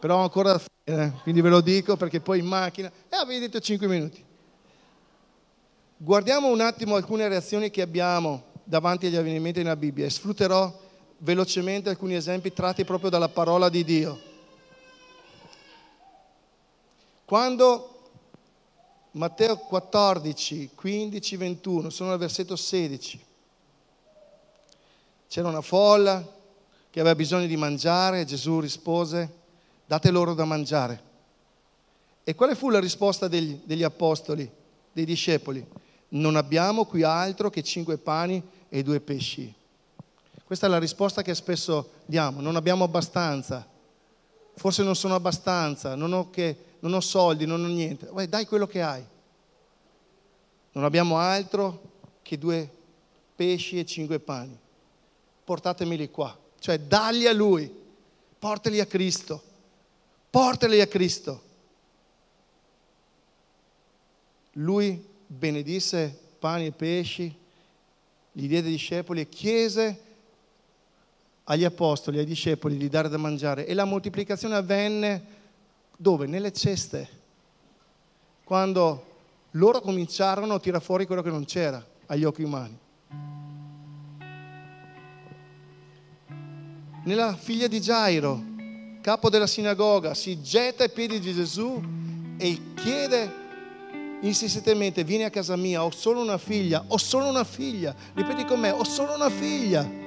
[0.00, 1.12] Però ho ancora da fare, eh?
[1.22, 2.90] quindi ve lo dico perché poi in macchina...
[3.08, 4.24] Eh, avete detto 5 minuti.
[5.96, 10.80] Guardiamo un attimo alcune reazioni che abbiamo davanti agli avvenimenti nella Bibbia e sfrutterò
[11.18, 14.20] velocemente alcuni esempi tratti proprio dalla parola di Dio.
[17.26, 17.93] Quando
[19.14, 23.24] Matteo 14, 15, 21, sono al versetto 16,
[25.28, 26.24] c'era una folla
[26.90, 29.32] che aveva bisogno di mangiare Gesù rispose,
[29.86, 31.02] date loro da mangiare.
[32.24, 34.50] E quale fu la risposta degli, degli apostoli,
[34.92, 35.64] dei discepoli?
[36.14, 39.52] non abbiamo qui altro che cinque pani e due pesci.
[40.44, 43.66] Questa è la risposta che spesso diamo, non abbiamo abbastanza,
[44.54, 48.08] forse non sono abbastanza, non ho, che, non ho soldi, non ho niente.
[48.10, 49.02] Uè, dai quello che hai.
[50.72, 52.70] Non abbiamo altro che due
[53.34, 54.56] pesci e cinque pani.
[55.44, 57.72] Portatemeli qua, cioè dagli a Lui,
[58.38, 59.42] portali a Cristo,
[60.28, 61.42] portali a Cristo.
[64.52, 67.34] Lui benedisse pani e pesci,
[68.32, 70.02] gli diede discepoli e chiese
[71.44, 73.66] agli apostoli, ai discepoli di dare da mangiare.
[73.66, 75.42] E la moltiplicazione avvenne
[75.96, 76.26] dove?
[76.26, 77.08] Nelle ceste.
[78.44, 79.12] Quando
[79.52, 82.78] loro cominciarono a tirare fuori quello che non c'era agli occhi umani.
[87.04, 88.42] Nella figlia di Gairo,
[89.02, 91.82] capo della sinagoga, si getta ai piedi di Gesù
[92.38, 93.42] e chiede
[94.22, 98.58] insistentemente vieni a casa mia, ho solo una figlia, ho solo una figlia, ripeti con
[98.58, 100.02] me, ho solo una figlia.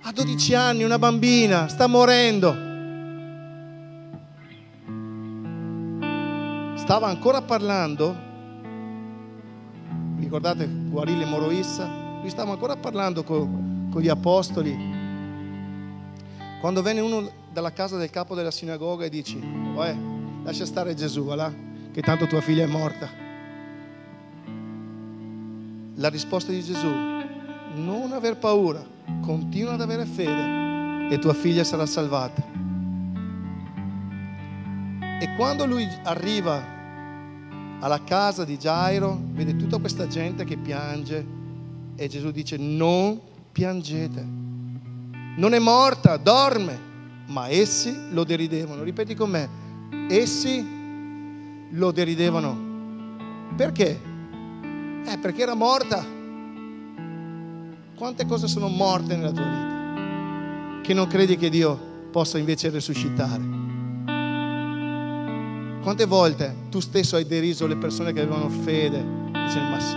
[0.00, 2.67] Ha 12 anni, una bambina, sta morendo.
[6.88, 8.16] Stava ancora parlando,
[10.16, 11.86] ricordate guarì Moroissa?
[12.22, 14.74] Lui stava ancora parlando con, con gli apostoli.
[16.62, 19.38] Quando venne uno dalla casa del capo della sinagoga e dice,
[20.42, 21.52] lascia stare Gesù, va là
[21.92, 23.06] che tanto tua figlia è morta.
[25.96, 28.82] La risposta di Gesù, non aver paura,
[29.20, 32.42] continua ad avere fede e tua figlia sarà salvata.
[35.20, 36.76] E quando lui arriva
[37.80, 41.26] alla casa di Gairo, vede tutta questa gente che piange
[41.96, 43.20] e Gesù dice non
[43.52, 44.24] piangete,
[45.36, 46.78] non è morta, dorme,
[47.26, 48.82] ma essi lo deridevano.
[48.82, 49.48] Ripeti con me,
[50.08, 50.66] essi
[51.70, 52.66] lo deridevano.
[53.56, 54.00] Perché?
[55.04, 56.04] Eh, perché era morta.
[57.94, 59.68] Quante cose sono morte nella tua vita
[60.88, 63.67] che non credi che Dio possa invece risuscitare?
[65.88, 69.02] Quante volte tu stesso hai deriso le persone che avevano fede?
[69.32, 69.96] Dicendo ma sì,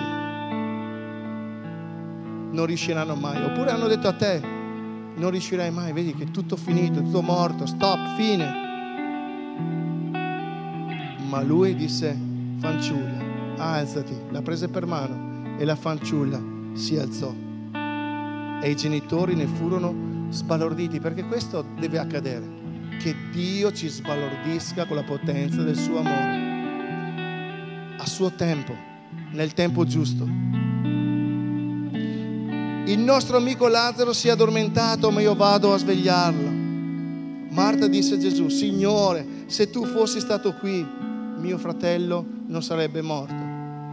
[2.56, 3.44] non riusciranno mai.
[3.44, 7.66] Oppure hanno detto a te, non riuscirai mai, vedi che è tutto finito, tutto morto,
[7.66, 8.54] stop, fine.
[11.28, 12.18] Ma lui disse,
[12.60, 17.34] fanciulla, alzati, la prese per mano e la fanciulla si alzò.
[18.62, 22.61] E i genitori ne furono sbalorditi, perché questo deve accadere,
[23.02, 28.76] che Dio ci sbalordisca con la potenza del suo amore, a suo tempo,
[29.32, 30.24] nel tempo giusto.
[32.86, 36.50] Il nostro amico Lazzaro si è addormentato, ma io vado a svegliarlo.
[37.50, 40.86] Marta disse a Gesù, Signore, se tu fossi stato qui,
[41.38, 43.34] mio fratello non sarebbe morto.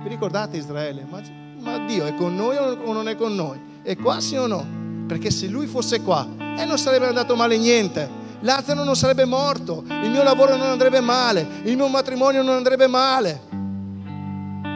[0.03, 1.07] Vi ricordate Israele?
[1.09, 1.23] Ma,
[1.61, 3.59] ma Dio è con noi o non è con noi?
[3.83, 4.66] È qua sì o no?
[5.07, 6.28] Perché se lui fosse qua,
[6.59, 8.18] eh, non sarebbe andato male niente.
[8.41, 12.86] Lazzaro non sarebbe morto, il mio lavoro non andrebbe male, il mio matrimonio non andrebbe
[12.86, 13.41] male,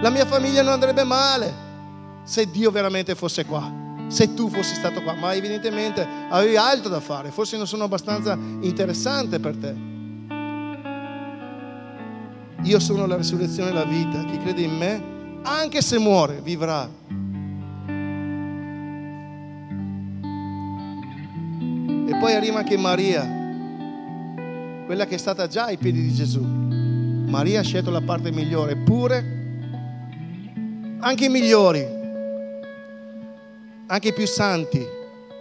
[0.00, 1.52] la mia famiglia non andrebbe male
[2.24, 3.70] se Dio veramente fosse qua,
[4.08, 8.32] se tu fossi stato qua, ma evidentemente avevi altro da fare, forse non sono abbastanza
[8.32, 9.90] interessante per te.
[12.64, 14.22] Io sono la risurrezione e la vita.
[14.24, 15.02] Chi crede in me,
[15.42, 16.88] anche se muore, vivrà.
[22.06, 23.41] E poi arriva anche Maria,
[24.86, 26.42] quella che è stata già ai piedi di Gesù.
[26.42, 29.40] Maria ha scelto la parte migliore, eppure
[30.98, 31.86] anche i migliori,
[33.86, 34.84] anche i più santi,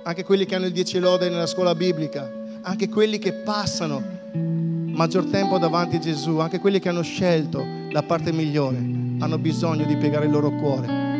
[0.04, 2.32] anche quelli che hanno il dieci lode nella scuola biblica,
[2.62, 4.02] anche quelli che passano
[4.34, 9.86] maggior tempo davanti a Gesù, anche quelli che hanno scelto la parte migliore, hanno bisogno
[9.86, 11.12] di piegare il loro cuore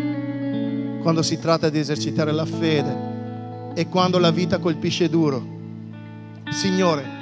[1.02, 5.60] quando si tratta di esercitare la fede e quando la vita colpisce duro.
[6.50, 7.21] Signore,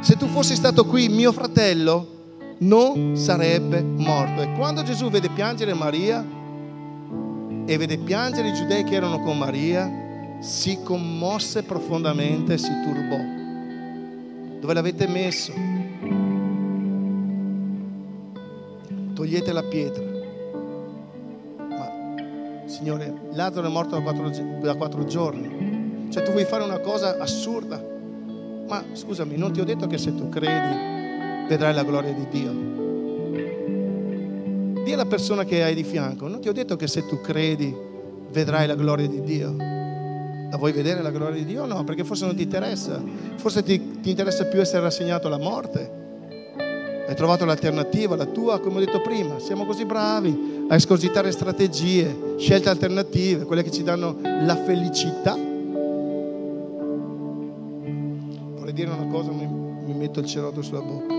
[0.00, 2.16] se tu fossi stato qui, mio fratello
[2.58, 4.42] non sarebbe morto.
[4.42, 6.24] E quando Gesù vede piangere Maria
[7.66, 13.18] e vede piangere i giudei che erano con Maria, si commosse profondamente si turbò.
[14.60, 15.52] Dove l'avete messo?
[19.14, 20.04] Togliete la pietra.
[21.68, 21.90] Ma,
[22.66, 24.30] Signore, Lazzaro è morto da quattro,
[24.60, 26.06] da quattro giorni.
[26.10, 27.96] Cioè tu vuoi fare una cosa assurda.
[28.68, 32.66] Ma scusami, non ti ho detto che se tu credi vedrai la gloria di Dio.
[34.84, 37.74] Dì alla persona che hai di fianco, non ti ho detto che se tu credi
[38.30, 39.56] vedrai la gloria di Dio.
[39.56, 41.64] La vuoi vedere la gloria di Dio?
[41.64, 43.02] No, perché forse non ti interessa.
[43.36, 45.96] Forse ti, ti interessa più essere rassegnato alla morte.
[47.08, 49.38] Hai trovato l'alternativa, la tua, come ho detto prima.
[49.38, 55.47] Siamo così bravi a escogitare strategie, scelte alternative, quelle che ci danno la felicità.
[58.78, 61.16] Dire una cosa, mi, mi metto il cerotto sulla bocca.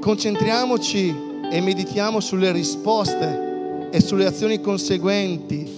[0.00, 1.14] Concentriamoci
[1.50, 5.70] e meditiamo sulle risposte e sulle azioni conseguenti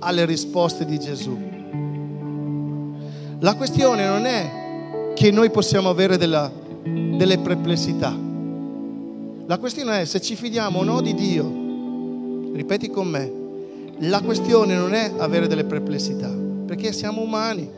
[0.00, 1.34] alle risposte di Gesù.
[3.38, 8.14] La questione non è che noi possiamo avere della, delle perplessità.
[9.46, 12.52] La questione è se ci fidiamo o no di Dio.
[12.52, 13.43] Ripeti con me.
[13.98, 17.70] La questione non è avere delle perplessità, perché siamo umani.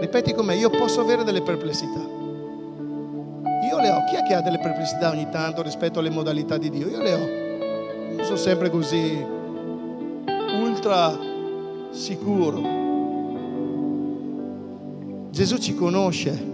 [0.00, 2.00] Ripeti con me, io posso avere delle perplessità.
[3.68, 4.04] Io le ho.
[4.08, 6.88] Chi è che ha delle perplessità ogni tanto rispetto alle modalità di Dio?
[6.88, 8.14] Io le ho.
[8.16, 9.24] Non sono sempre così
[10.62, 11.18] ultra
[11.90, 12.84] sicuro.
[15.30, 16.44] Gesù ci conosce,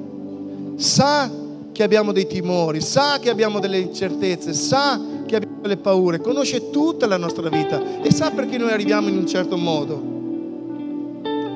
[0.76, 1.30] sa
[1.70, 5.01] che abbiamo dei timori, sa che abbiamo delle incertezze, sa
[5.33, 9.16] che abbiamo delle paure, conosce tutta la nostra vita e sa perché noi arriviamo in
[9.16, 9.99] un certo modo.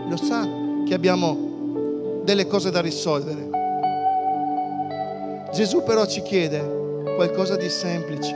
[0.08, 0.48] Lo sa
[0.86, 3.50] che abbiamo delle cose da risolvere.
[5.52, 8.34] Gesù però ci chiede qualcosa di semplice.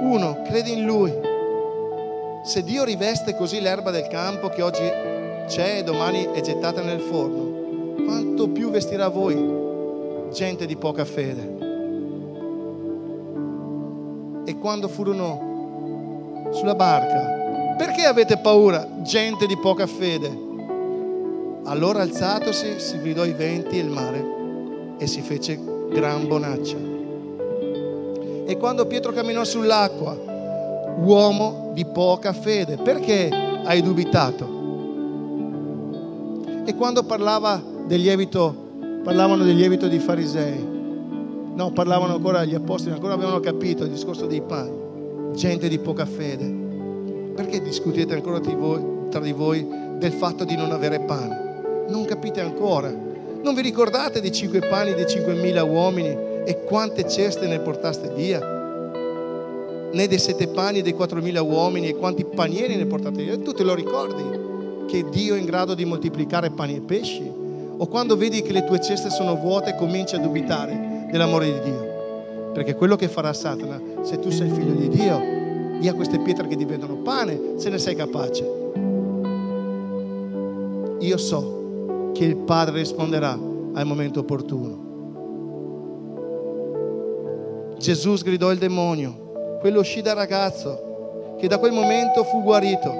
[0.00, 1.12] Uno, credi in Lui.
[2.42, 4.82] Se Dio riveste così l'erba del campo che oggi
[5.46, 11.65] c'è e domani è gettata nel forno, quanto più vestirà voi, gente di poca fede.
[14.66, 20.28] Quando furono sulla barca, perché avete paura, gente di poca fede?
[21.66, 24.26] Allora alzatosi, si gridò i venti e il mare
[24.98, 25.56] e si fece
[25.88, 26.76] gran bonaccia.
[28.44, 30.18] E quando Pietro camminò sull'acqua,
[30.98, 33.30] uomo di poca fede, perché
[33.64, 34.48] hai dubitato?
[36.64, 38.52] E quando parlava del lievito,
[39.04, 40.75] parlavano del lievito dei farisei,
[41.56, 46.06] no, parlavano ancora gli apostoli, ancora avevano capito il discorso dei pani, gente di poca
[46.06, 46.64] fede.
[47.34, 49.66] Perché discutete ancora tra di voi, tra di voi
[49.98, 51.84] del fatto di non avere pane?
[51.88, 53.06] Non capite ancora
[53.46, 56.08] non vi ricordate dei cinque pani dei cinquemila uomini
[56.44, 58.40] e quante ceste ne portaste via?
[59.92, 63.38] Né dei sette pani dei quattromila uomini e quanti panieri ne portate via?
[63.38, 64.24] Tu te lo ricordi
[64.88, 67.30] che Dio è in grado di moltiplicare pani e pesci?
[67.76, 71.94] O quando vedi che le tue ceste sono vuote cominci a dubitare dell'amore di Dio?
[72.52, 75.20] Perché quello che farà Satana, se tu sei figlio di Dio,
[75.78, 78.44] dia queste pietre che diventano pane, se ne sei capace.
[81.00, 84.84] Io so che il Padre risponderà al momento opportuno.
[87.78, 92.90] Gesù sgridò il demonio, quello uscì dal ragazzo, che da quel momento fu guarito.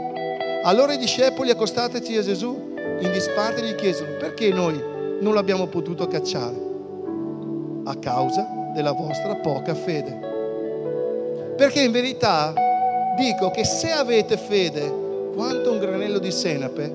[0.64, 4.78] Allora i discepoli accostatisi a Gesù in disparte gli chiesero, perché noi
[5.20, 6.65] non l'abbiamo potuto cacciare?
[7.88, 11.54] A causa della vostra poca fede.
[11.56, 12.52] Perché in verità
[13.16, 16.92] dico che se avete fede quanto un granello di senape,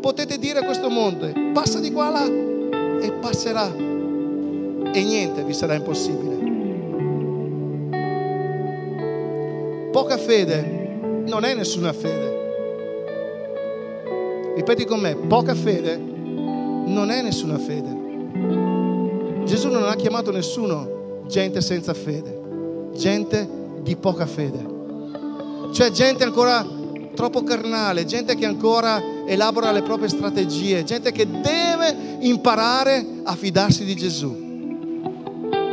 [0.00, 5.74] potete dire a questo monte, passa di qua là e passerà e niente vi sarà
[5.74, 6.34] impossibile.
[9.90, 12.34] Poca fede non è nessuna fede.
[14.54, 18.05] Ripeti con me, poca fede non è nessuna fede.
[19.46, 23.48] Gesù non ha chiamato nessuno gente senza fede, gente
[23.80, 24.74] di poca fede.
[25.72, 26.66] Cioè gente ancora
[27.14, 33.84] troppo carnale, gente che ancora elabora le proprie strategie, gente che deve imparare a fidarsi
[33.84, 34.44] di Gesù.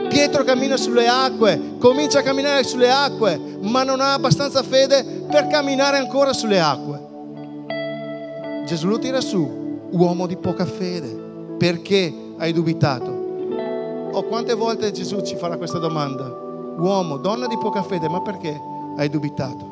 [0.07, 5.47] Pietro cammina sulle acque, comincia a camminare sulle acque, ma non ha abbastanza fede per
[5.47, 7.01] camminare ancora sulle acque.
[8.67, 13.22] Gesù lo tira su, uomo di poca fede, perché hai dubitato?
[14.15, 16.23] O quante volte Gesù ci farà questa domanda?
[16.77, 18.61] Uomo, donna di poca fede, ma perché
[18.95, 19.71] hai dubitato?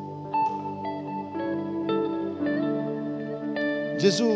[3.98, 4.26] Gesù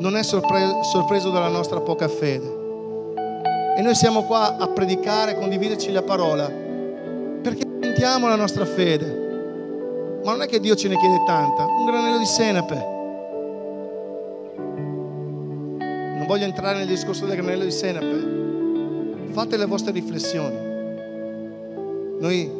[0.00, 2.60] non è sorpre- sorpreso dalla nostra poca fede.
[3.76, 6.50] E noi siamo qua a predicare, a condividerci la parola,
[7.42, 10.20] perché sentiamo la nostra fede.
[10.24, 12.90] Ma non è che Dio ce ne chiede tanta, un granello di senape.
[15.78, 18.41] Non voglio entrare nel discorso del granello di senape.
[19.32, 20.54] Fate le vostre riflessioni.
[22.20, 22.50] Noi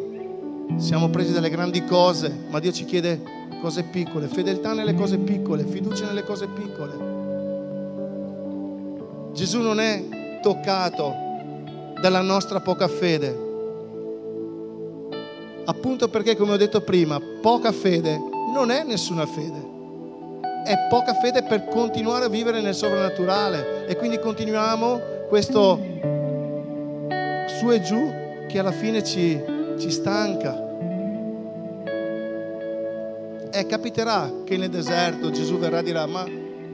[0.79, 3.21] siamo presi dalle grandi cose, ma Dio ci chiede
[3.61, 7.11] cose piccole, fedeltà nelle cose piccole, fiducia nelle cose piccole.
[9.35, 11.15] Gesù non è toccato
[12.01, 13.51] dalla nostra poca fede.
[15.67, 18.19] Appunto perché, come ho detto prima, poca fede
[18.55, 19.71] non è nessuna fede.
[20.65, 25.92] È poca fede per continuare a vivere nel sovrannaturale e quindi continuiamo questo
[27.63, 28.13] su e giù
[28.49, 29.41] che alla fine ci,
[29.79, 30.71] ci stanca.
[33.53, 36.25] E capiterà che nel deserto Gesù verrà e dirà, ma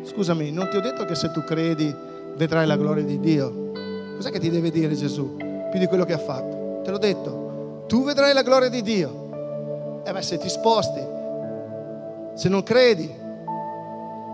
[0.03, 1.95] scusami, non ti ho detto che se tu credi
[2.36, 3.72] vedrai la gloria di Dio?
[4.16, 5.36] Cos'è che ti deve dire Gesù?
[5.36, 6.80] Più di quello che ha fatto.
[6.84, 10.01] Te l'ho detto, tu vedrai la gloria di Dio.
[10.07, 11.05] E beh, se ti sposti,
[12.32, 13.14] se non credi,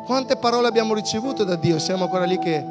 [0.06, 1.80] quante parole abbiamo ricevuto da Dio?
[1.80, 2.64] Siamo ancora lì che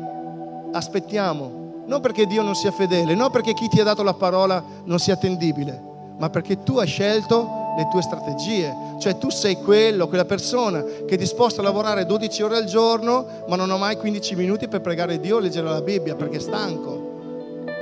[0.71, 1.62] aspettiamo.
[1.85, 4.99] Non perché Dio non sia fedele, non perché chi ti ha dato la parola non
[4.99, 5.81] sia attendibile,
[6.17, 8.73] ma perché tu hai scelto le tue strategie.
[8.99, 13.25] Cioè tu sei quello, quella persona che è disposta a lavorare 12 ore al giorno,
[13.47, 16.39] ma non ha mai 15 minuti per pregare Dio o leggere la Bibbia perché è
[16.39, 17.11] stanco.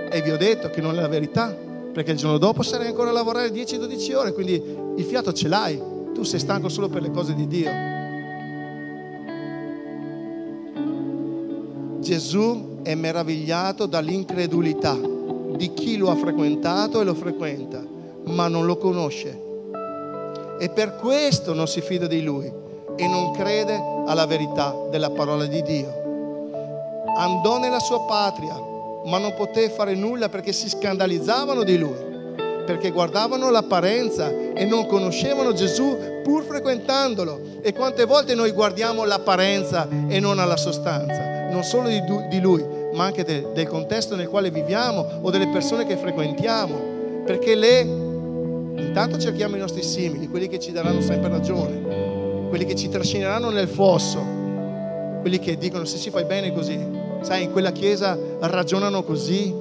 [0.09, 1.55] E vi ho detto che non è la verità,
[1.93, 5.81] perché il giorno dopo sarai ancora a lavorare 10-12 ore, quindi il fiato ce l'hai.
[6.13, 8.00] Tu sei stanco solo per le cose di Dio.
[12.01, 14.97] Gesù è meravigliato dall'incredulità
[15.55, 17.81] di chi lo ha frequentato e lo frequenta,
[18.25, 19.49] ma non lo conosce
[20.61, 22.45] e per questo non si fida di lui
[22.95, 25.91] e non crede alla verità della parola di Dio.
[27.17, 28.53] Andò nella sua patria,
[29.05, 31.97] ma non poté fare nulla perché si scandalizzavano di lui,
[32.63, 37.59] perché guardavano l'apparenza e non conoscevano Gesù pur frequentandolo.
[37.63, 43.05] E quante volte noi guardiamo l'apparenza e non alla sostanza, non solo di, lui, ma
[43.05, 48.09] anche del contesto nel quale viviamo o delle persone che frequentiamo, perché le
[48.91, 53.49] Intanto cerchiamo i nostri simili, quelli che ci daranno sempre ragione, quelli che ci trascineranno
[53.49, 54.19] nel fosso,
[55.21, 56.77] quelli che dicono se si fai bene così.
[57.21, 59.53] Sai, in quella chiesa ragionano così.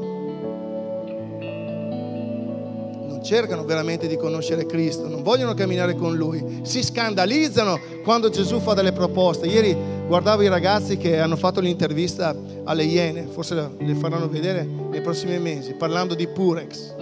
[3.31, 8.75] Cercano veramente di conoscere Cristo, non vogliono camminare con Lui, si scandalizzano quando Gesù fa
[8.75, 9.47] delle proposte.
[9.47, 9.77] Ieri
[10.09, 15.39] guardavo i ragazzi che hanno fatto l'intervista alle Iene, forse le faranno vedere nei prossimi
[15.39, 16.95] mesi, parlando di Purex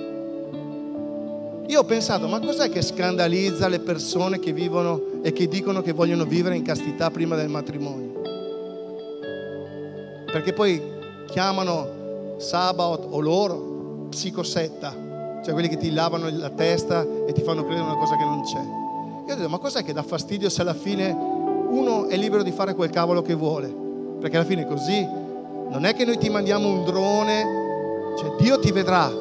[1.68, 5.93] io ho pensato, ma cos'è che scandalizza le persone che vivono e che dicono che
[5.93, 8.22] vogliono vivere in castità prima del matrimonio?
[10.24, 10.81] Perché poi
[11.26, 15.08] chiamano Sabaoth o loro psicosetta,
[15.43, 18.43] cioè quelli che ti lavano la testa e ti fanno credere una cosa che non
[18.43, 18.61] c'è.
[19.26, 22.51] Io ho detto, ma cos'è che dà fastidio se alla fine uno è libero di
[22.51, 23.72] fare quel cavolo che vuole?
[24.20, 25.07] Perché alla fine è così.
[25.70, 29.12] Non è che noi ti mandiamo un drone, cioè Dio ti vedrà,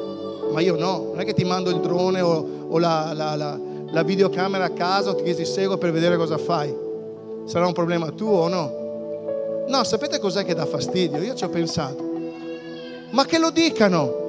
[0.50, 3.58] ma io no, non è che ti mando il drone o, o la, la, la,
[3.90, 6.74] la, videocamera a casa o ti seguo per vedere cosa fai.
[7.44, 9.66] Sarà un problema tuo o no?
[9.68, 11.22] No, sapete cos'è che dà fastidio?
[11.22, 12.02] Io ci ho pensato.
[13.10, 14.26] Ma che lo dicano!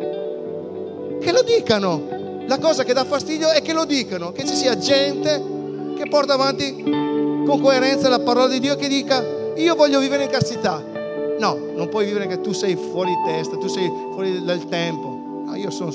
[1.20, 2.17] Che lo dicano!
[2.47, 5.57] La cosa che dà fastidio è che lo dicano, che ci sia gente
[5.95, 9.24] che porta avanti con coerenza la parola di Dio che dica
[9.55, 10.84] io voglio vivere in castità.
[11.38, 15.57] No, non puoi vivere che tu sei fuori testa, tu sei fuori dal tempo Ah,
[15.57, 15.91] io sono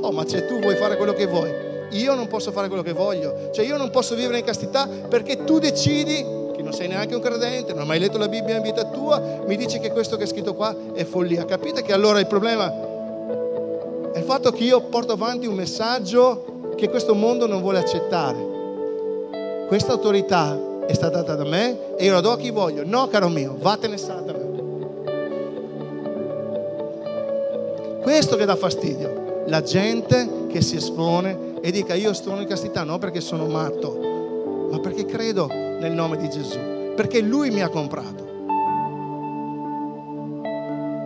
[0.00, 1.52] Oh, ma se tu vuoi fare quello che vuoi,
[1.90, 3.50] io non posso fare quello che voglio.
[3.52, 6.24] Cioè io non posso vivere in castità perché tu decidi
[6.54, 9.42] che non sei neanche un credente, non hai mai letto la Bibbia in vita tua,
[9.46, 11.44] mi dici che questo che è scritto qua è follia.
[11.44, 12.91] Capite che allora il problema
[14.12, 18.50] è il fatto che io porto avanti un messaggio che questo mondo non vuole accettare.
[19.66, 22.82] Questa autorità è stata data da me e io la do a chi voglio.
[22.84, 24.40] No, caro mio, vattene Satana.
[28.02, 32.82] Questo che dà fastidio, la gente che si espone e dica io sono in castità
[32.82, 36.58] non perché sono matto, ma perché credo nel nome di Gesù,
[36.94, 38.31] perché Lui mi ha comprato.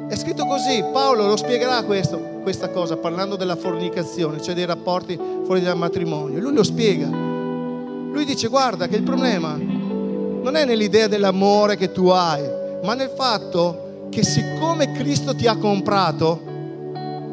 [0.09, 5.18] È scritto così, Paolo lo spiegherà questo, questa cosa parlando della fornicazione, cioè dei rapporti
[5.44, 6.38] fuori dal matrimonio.
[6.38, 7.09] Lui lo spiega.
[7.09, 12.40] Lui dice guarda che il problema non è nell'idea dell'amore che tu hai,
[12.84, 16.40] ma nel fatto che siccome Cristo ti ha comprato,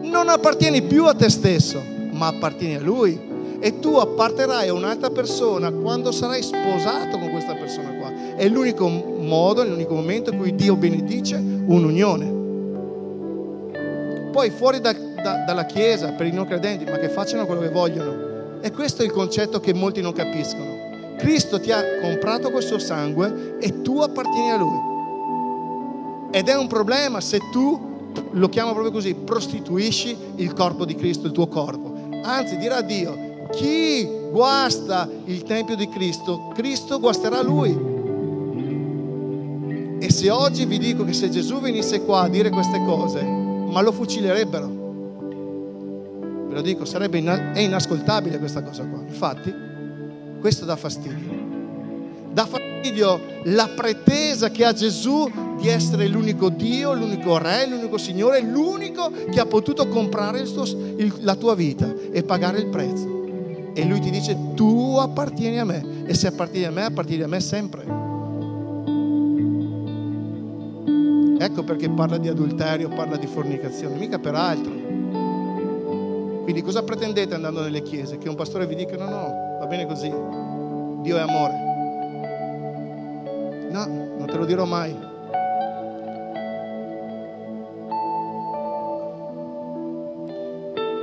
[0.02, 1.80] non appartieni più a te stesso,
[2.12, 3.32] ma appartieni a Lui.
[3.60, 8.36] E tu apparterai a un'altra persona quando sarai sposato con questa persona qua.
[8.36, 12.43] È l'unico modo, l'unico momento in cui Dio benedice un'unione.
[14.34, 17.70] Poi fuori da, da, dalla Chiesa, per i non credenti, ma che facciano quello che
[17.70, 18.62] vogliono.
[18.62, 21.16] E questo è il concetto che molti non capiscono.
[21.18, 24.92] Cristo ti ha comprato col suo sangue e tu appartieni a Lui.
[26.32, 31.28] Ed è un problema se tu, lo chiamo proprio così, prostituisci il corpo di Cristo,
[31.28, 31.94] il tuo corpo.
[32.24, 37.92] Anzi, dirà Dio, chi guasta il Tempio di Cristo, Cristo guasterà Lui.
[40.00, 43.43] E se oggi vi dico che se Gesù venisse qua a dire queste cose,
[43.74, 44.82] ma lo fucilerebbero.
[46.48, 49.02] Ve lo dico, sarebbe ina- è inascoltabile questa cosa qua.
[49.02, 49.54] Infatti,
[50.40, 51.42] questo dà fastidio.
[52.32, 58.42] Dà fastidio la pretesa che ha Gesù di essere l'unico Dio, l'unico Re, l'unico Signore,
[58.42, 63.72] l'unico che ha potuto comprare il suo, il, la tua vita e pagare il prezzo.
[63.74, 66.06] E lui ti dice, tu appartieni a me.
[66.06, 68.03] E se appartieni a me, appartieni a me sempre.
[71.44, 74.72] Ecco perché parla di adulterio, parla di fornicazione, mica per altro.
[76.44, 78.18] Quindi cosa pretendete andando nelle chiese?
[78.18, 80.08] Che un pastore vi dica no, no, va bene così.
[80.08, 81.54] Dio è amore.
[83.72, 83.86] No,
[84.18, 84.96] non te lo dirò mai.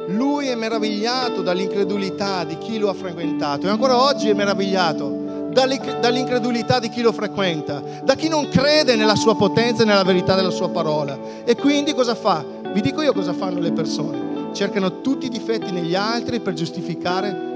[0.09, 5.19] Lui è meravigliato dall'incredulità di chi lo ha frequentato e ancora oggi è meravigliato
[5.53, 10.34] dall'incredulità di chi lo frequenta, da chi non crede nella sua potenza e nella verità
[10.34, 11.18] della sua parola.
[11.44, 12.44] E quindi cosa fa?
[12.72, 14.53] Vi dico io cosa fanno le persone.
[14.53, 17.48] Cercano tutti i difetti negli altri per giustificare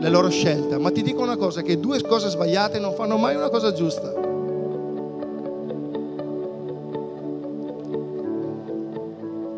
[0.00, 0.78] la loro scelta.
[0.78, 4.26] Ma ti dico una cosa, che due cose sbagliate non fanno mai una cosa giusta.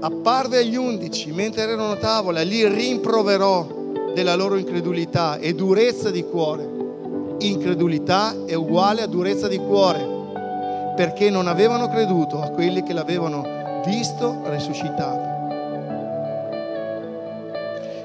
[0.00, 6.24] apparve agli undici mentre erano a tavola, li rimproverò della loro incredulità e durezza di
[6.24, 6.79] cuore.
[7.40, 13.82] Incredulità è uguale a durezza di cuore, perché non avevano creduto a quelli che l'avevano
[13.86, 15.28] visto risuscitato.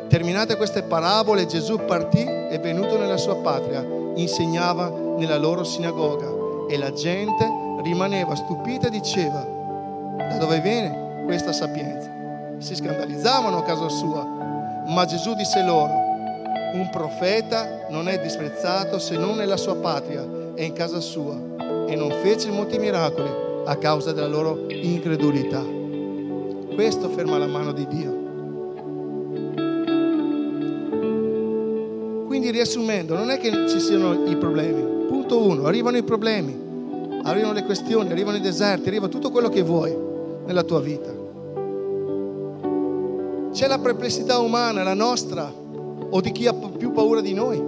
[0.07, 6.27] Terminate queste parabole, Gesù partì e venuto nella sua patria, insegnava nella loro sinagoga
[6.69, 7.45] e la gente
[7.83, 9.45] rimaneva stupita e diceva,
[10.17, 11.03] da dove viene?
[11.25, 12.09] questa sapienza.
[12.59, 14.23] Si scandalizzavano a casa sua,
[14.87, 16.04] ma Gesù disse loro,
[16.75, 21.37] un profeta non è disprezzato se non nella sua patria e in casa sua,
[21.87, 23.29] e non fece molti miracoli
[23.63, 25.63] a causa della loro incredulità.
[26.75, 28.23] Questo ferma la mano di Dio.
[32.27, 35.07] Quindi riassumendo, non è che ci siano i problemi.
[35.07, 36.53] Punto uno, arrivano i problemi,
[37.23, 39.95] arrivano le questioni, arrivano i deserti, arriva tutto quello che vuoi
[40.45, 41.23] nella tua vita.
[43.53, 45.63] C'è la perplessità umana, la nostra,
[46.15, 47.61] o di chi ha più paura di noi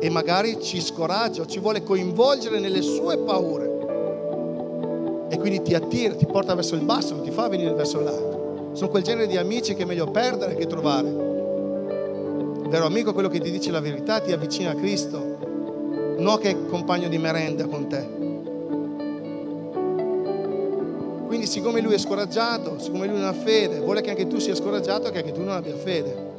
[0.00, 5.26] e magari ci scoraggia ci vuole coinvolgere nelle sue paure.
[5.28, 8.70] E quindi ti attira, ti porta verso il basso, non ti fa venire verso l'alto.
[8.72, 11.08] Sono quel genere di amici che è meglio perdere che trovare.
[11.08, 15.36] Il vero amico è quello che ti dice la verità, ti avvicina a Cristo,
[16.16, 18.08] non che è compagno di merenda con te.
[21.26, 24.54] Quindi siccome lui è scoraggiato, siccome lui non ha fede, vuole che anche tu sia
[24.54, 26.29] scoraggiato e che anche tu non abbia fede.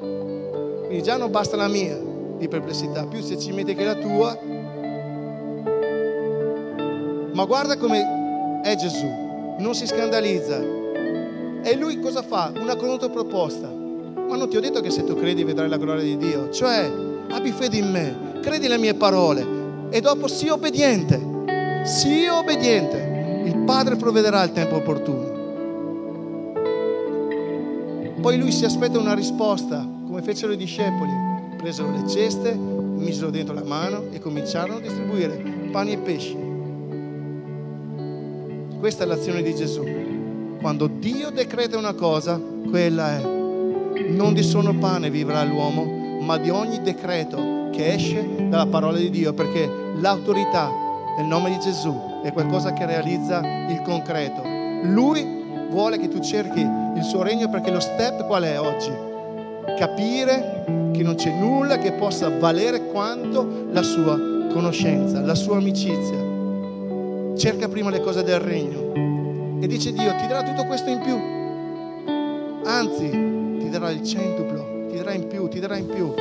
[0.92, 1.98] Quindi già non basta la mia
[2.38, 4.38] di perplessità, più se ci mette che la tua.
[7.32, 9.08] Ma guarda come è Gesù,
[9.60, 10.60] non si scandalizza.
[11.64, 12.52] E lui cosa fa?
[12.60, 13.70] Una controproposta.
[13.70, 16.50] Ma non ti ho detto che se tu credi vedrai la gloria di Dio.
[16.50, 16.92] Cioè,
[17.30, 19.48] abbi fede in me, credi le mie parole
[19.92, 21.86] e dopo sii obbediente.
[21.86, 25.30] Sii obbediente il Padre provvederà il tempo opportuno.
[28.20, 31.10] Poi lui si aspetta una risposta, come fecero i discepoli.
[31.56, 35.42] Presero le ceste, misero dentro la mano e cominciarono a distribuire
[35.72, 36.38] pani e pesci.
[38.78, 39.86] Questa è l'azione di Gesù.
[40.60, 42.38] Quando Dio decreta una cosa,
[42.70, 43.22] quella è.
[44.10, 49.10] Non di solo pane vivrà l'uomo, ma di ogni decreto che esce dalla parola di
[49.10, 50.70] Dio, perché l'autorità
[51.18, 53.40] nel nome di Gesù è qualcosa che realizza
[53.70, 54.42] il concreto.
[54.84, 55.26] Lui
[55.70, 59.11] vuole che tu cerchi il suo regno perché lo step qual è oggi?
[59.78, 64.20] Capire che non c'è nulla che possa valere quanto la sua
[64.52, 66.30] conoscenza, la sua amicizia.
[67.36, 68.92] Cerca prima le cose del regno
[69.62, 71.16] e dice Dio ti darà tutto questo in più.
[72.68, 73.10] Anzi,
[73.60, 76.14] ti darà il centuplo, ti darà in più, ti darà in più.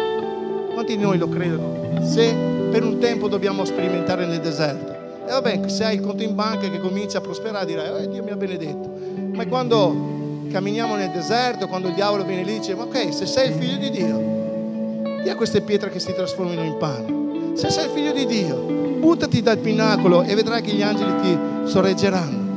[0.72, 2.02] Quanti di noi lo credono?
[2.04, 2.34] Se
[2.70, 6.68] per un tempo dobbiamo sperimentare nel deserto, E vabbè, se hai il conto in banca
[6.68, 8.90] che comincia a prosperare, dirai, oh, Dio mi ha benedetto.
[9.32, 10.18] Ma quando
[10.50, 13.54] camminiamo nel deserto, quando il diavolo viene lì e dice, ma ok, se sei il
[13.54, 17.56] figlio di Dio, di a queste pietre che si trasformino in pane.
[17.56, 18.56] Se sei il figlio di Dio,
[18.98, 21.38] buttati dal pinacolo e vedrai che gli angeli ti
[21.70, 22.48] sorreggeranno.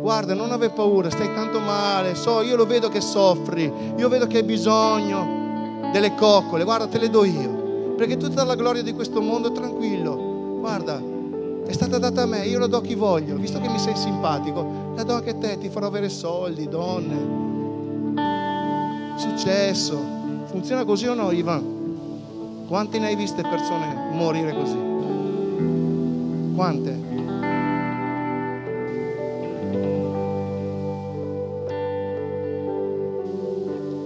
[0.00, 4.26] Guarda, non aver paura, stai tanto male, so, io lo vedo che soffri, io vedo
[4.26, 8.92] che hai bisogno delle coccole, guarda, te le do io, perché tutta la gloria di
[8.92, 11.00] questo mondo, tranquillo, guarda,
[11.66, 13.94] è stata data a me, io la do a chi voglio, visto che mi sei
[13.94, 17.48] simpatico, la do anche a te, ti farò avere soldi, donne,
[19.16, 20.18] successo.
[20.46, 22.66] Funziona così o no, Ivan?
[22.66, 24.78] Quante ne hai viste persone morire così?
[26.54, 26.92] Quante?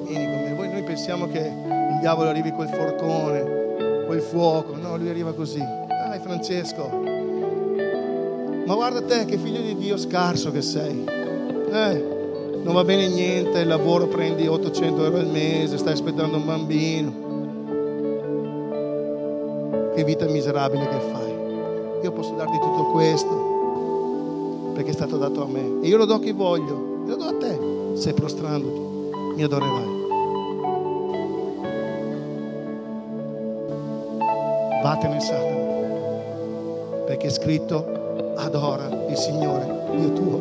[0.06, 5.08] Vieni con me, noi pensiamo che il diavolo arrivi col forcone, col fuoco, no, lui
[5.08, 5.58] arriva così.
[5.60, 7.13] Dai Francesco,
[8.66, 11.04] ma guarda te che figlio di Dio scarso che sei.
[11.04, 12.12] Eh,
[12.62, 17.22] non va bene niente, il lavoro prendi 800 euro al mese, stai aspettando un bambino.
[19.94, 22.02] Che vita miserabile che fai.
[22.02, 25.80] Io posso darti tutto questo perché è stato dato a me.
[25.82, 27.96] E io lo do a chi voglio, lo do a te.
[27.96, 28.80] Se prostrandoti
[29.36, 30.02] mi adorerai.
[34.82, 35.56] Vattene Satana,
[37.06, 38.03] perché è scritto
[38.36, 40.40] adora il Signore, Dio tuo.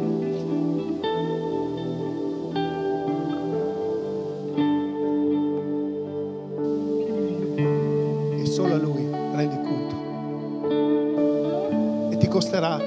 [8.42, 9.96] E solo a Lui rendi culto.
[12.12, 12.78] E ti costerà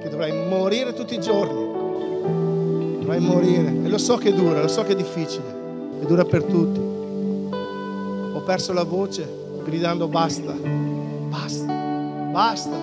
[0.00, 2.98] che dovrai morire tutti i giorni.
[3.00, 3.68] Dovrai morire.
[3.84, 5.54] E lo so che dura, lo so che è difficile.
[6.00, 6.80] E dura per tutti.
[8.34, 10.52] Ho perso la voce gridando basta,
[11.28, 11.72] basta,
[12.30, 12.78] basta,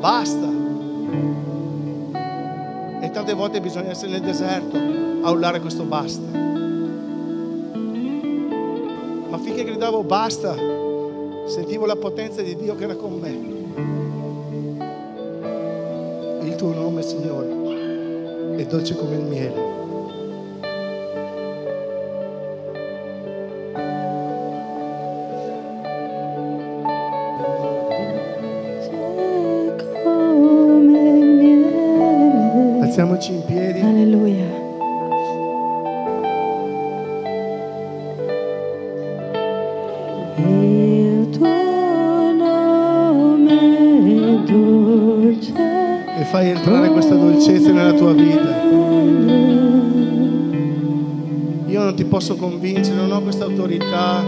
[0.00, 0.63] basta.
[3.24, 6.26] E tante volte bisogna essere nel deserto a urlare questo basta.
[9.30, 10.54] Ma finché gridavo basta,
[11.46, 13.30] sentivo la potenza di Dio che era con me.
[16.44, 19.83] Il tuo nome, Signore, è dolce come il miele.
[52.26, 54.22] Posso convincere, non ho questa autorità,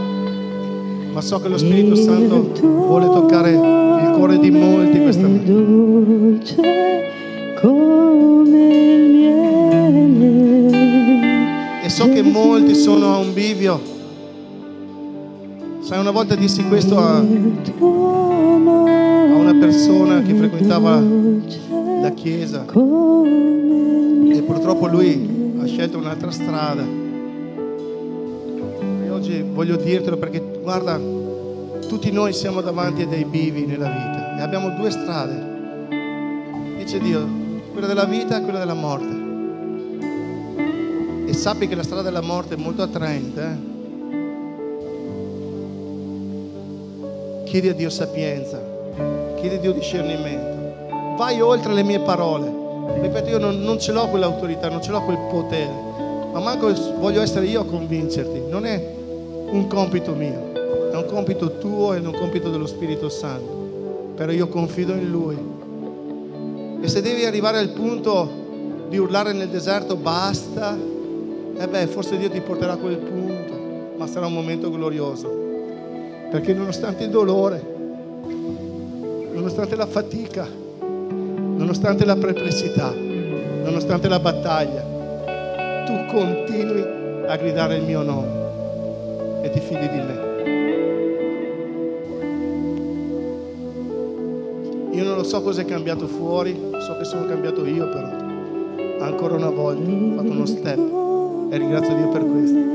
[1.12, 6.38] ma so che lo Spirito Santo vuole toccare il cuore di molti questa mattina.
[11.82, 13.80] E so che molti sono a un bivio.
[15.80, 17.22] Sai, una volta dissi questo a, a
[19.34, 21.02] una persona che frequentava
[22.02, 27.04] la chiesa e purtroppo lui ha scelto un'altra strada.
[29.26, 31.00] Oggi voglio dirtelo perché guarda,
[31.88, 35.88] tutti noi siamo davanti a dei bivi nella vita e abbiamo due strade.
[36.76, 37.26] Dice Dio,
[37.72, 39.24] quella della vita e quella della morte.
[41.26, 43.42] E sappi che la strada della morte è molto attraente.
[43.42, 43.56] eh?
[47.46, 48.62] Chiedi a Dio sapienza,
[49.40, 51.16] chiedi a Dio discernimento.
[51.16, 52.48] Vai oltre le mie parole.
[53.00, 55.72] Ripeto, io non, non ce l'ho quell'autorità, non ce l'ho quel potere,
[56.32, 58.42] ma manco voglio essere io a convincerti.
[58.48, 58.94] Non è
[59.48, 60.52] un compito mio,
[60.90, 63.64] è un compito tuo e un compito dello Spirito Santo.
[64.16, 65.36] Però io confido in Lui.
[66.80, 68.28] E se devi arrivare al punto
[68.88, 70.76] di urlare nel deserto basta,
[71.58, 73.52] e beh, forse Dio ti porterà a quel punto,
[73.96, 75.44] ma sarà un momento glorioso.
[76.30, 77.74] Perché nonostante il dolore,
[79.32, 80.46] nonostante la fatica,
[80.80, 86.84] nonostante la perplessità, nonostante la battaglia, tu continui
[87.26, 88.35] a gridare il mio nome
[89.46, 90.34] e ti fidi di me.
[94.92, 98.08] Io non lo so cosa è cambiato fuori, so che sono cambiato io però.
[99.04, 100.78] Ancora una volta ho fatto uno step
[101.50, 102.74] e ringrazio Dio per questo.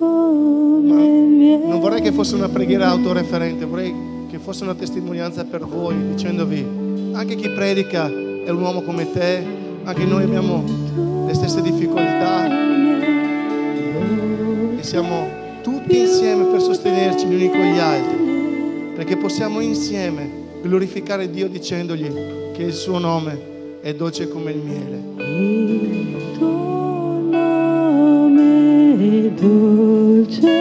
[0.00, 1.66] Miele.
[1.66, 3.92] Non vorrei che fosse una preghiera autoreferente, vorrei
[4.30, 9.42] che fosse una testimonianza per voi, dicendovi, anche chi predica è un uomo come te,
[9.82, 10.62] anche noi abbiamo
[11.26, 12.67] le stesse difficoltà
[14.88, 15.28] siamo
[15.62, 22.10] tutti insieme per sostenerci gli uni con gli altri, perché possiamo insieme glorificare Dio dicendogli
[22.54, 25.02] che il suo nome è dolce come il miele.
[25.30, 28.94] Il tuo nome
[29.26, 30.57] è dolce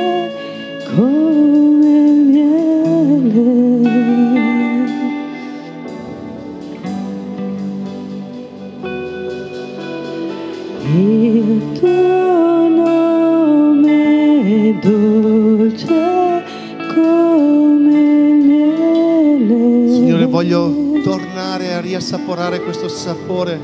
[22.97, 23.59] sapore,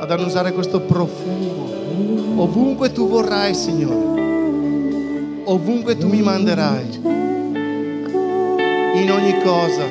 [0.00, 1.68] ad annusare questo profumo,
[2.36, 7.00] ovunque tu vorrai, Signore, ovunque tu mi manderai,
[8.94, 9.82] in ogni cosa,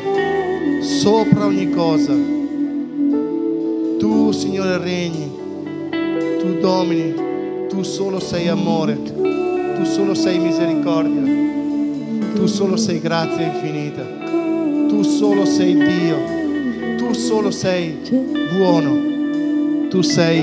[0.80, 2.14] sopra ogni cosa.
[4.00, 5.30] Tu, Signore, regni,
[6.40, 7.14] tu domini,
[7.68, 11.22] tu solo sei amore, tu solo sei misericordia,
[12.36, 14.02] tu solo sei grazia infinita,
[14.88, 16.43] tu solo sei Dio,
[17.14, 18.00] tu solo sei
[18.58, 20.42] buono, tu sei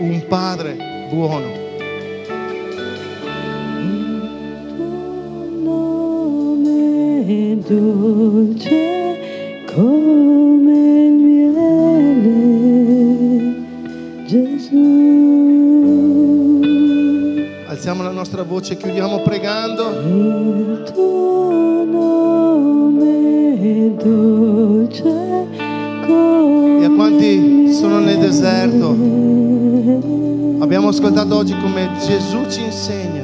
[0.00, 0.76] un Padre
[1.08, 1.68] buono.
[7.68, 9.18] dolce
[9.72, 12.34] come il miele,
[14.26, 14.78] Gesù.
[17.68, 20.69] Alziamo la nostra voce, chiudiamo pregando.
[30.90, 33.22] Abbiamo ascoltato oggi come Gesù ci insegna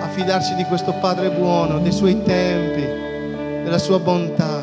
[0.00, 2.82] a fidarci di questo Padre buono, dei suoi tempi,
[3.64, 4.62] della sua bontà.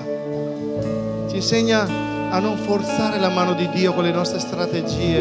[1.29, 1.85] Ci insegna
[2.29, 5.19] a non forzare la mano di Dio con le nostre strategie,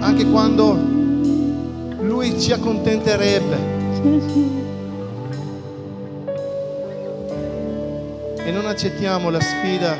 [0.00, 0.72] anche quando
[2.00, 3.56] Lui ci accontenterebbe.
[8.38, 9.96] E non accettiamo la sfida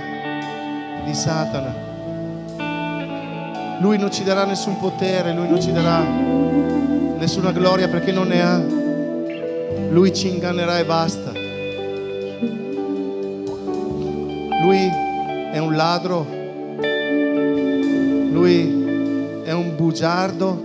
[1.05, 1.88] di Satana.
[3.81, 6.03] Lui non ci darà nessun potere, lui non ci darà
[7.19, 8.61] nessuna gloria perché non ne ha.
[9.91, 11.31] Lui ci ingannerà e basta.
[14.63, 14.91] Lui
[15.53, 16.27] è un ladro,
[18.33, 20.65] lui è un bugiardo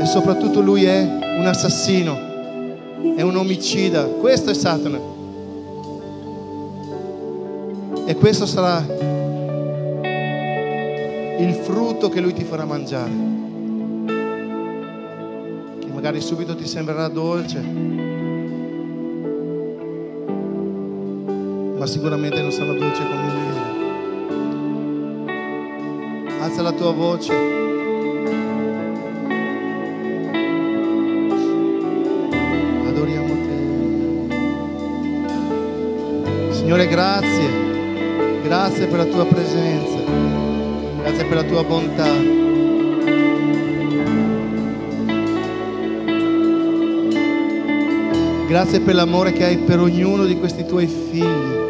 [0.00, 4.02] e soprattutto lui è un assassino, è un omicida.
[4.04, 4.98] Questo è Satana.
[8.06, 8.84] E questo sarà
[11.38, 13.10] il frutto che lui ti farà mangiare.
[15.78, 17.60] Che magari subito ti sembrerà dolce,
[21.78, 23.62] ma sicuramente non sarà dolce come il miele.
[26.40, 27.32] Alza la tua voce.
[32.86, 33.34] Adoriamo
[36.48, 36.52] te.
[36.52, 37.62] Signore, grazie.
[38.44, 39.98] Grazie per la tua presenza,
[41.24, 42.42] grazie per la tua bontà.
[48.46, 51.62] Grazie per l'amore che hai per ognuno di questi tuoi figli.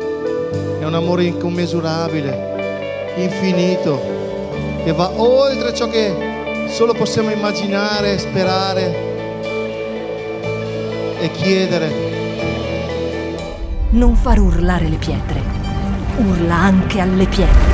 [0.80, 4.00] È un amore incommisurabile, infinito,
[4.84, 9.12] che va oltre ciò che solo possiamo immaginare, sperare
[11.20, 12.12] e chiedere.
[13.90, 15.40] Non far urlare le pietre.
[16.16, 17.73] Urla anche alle pietre.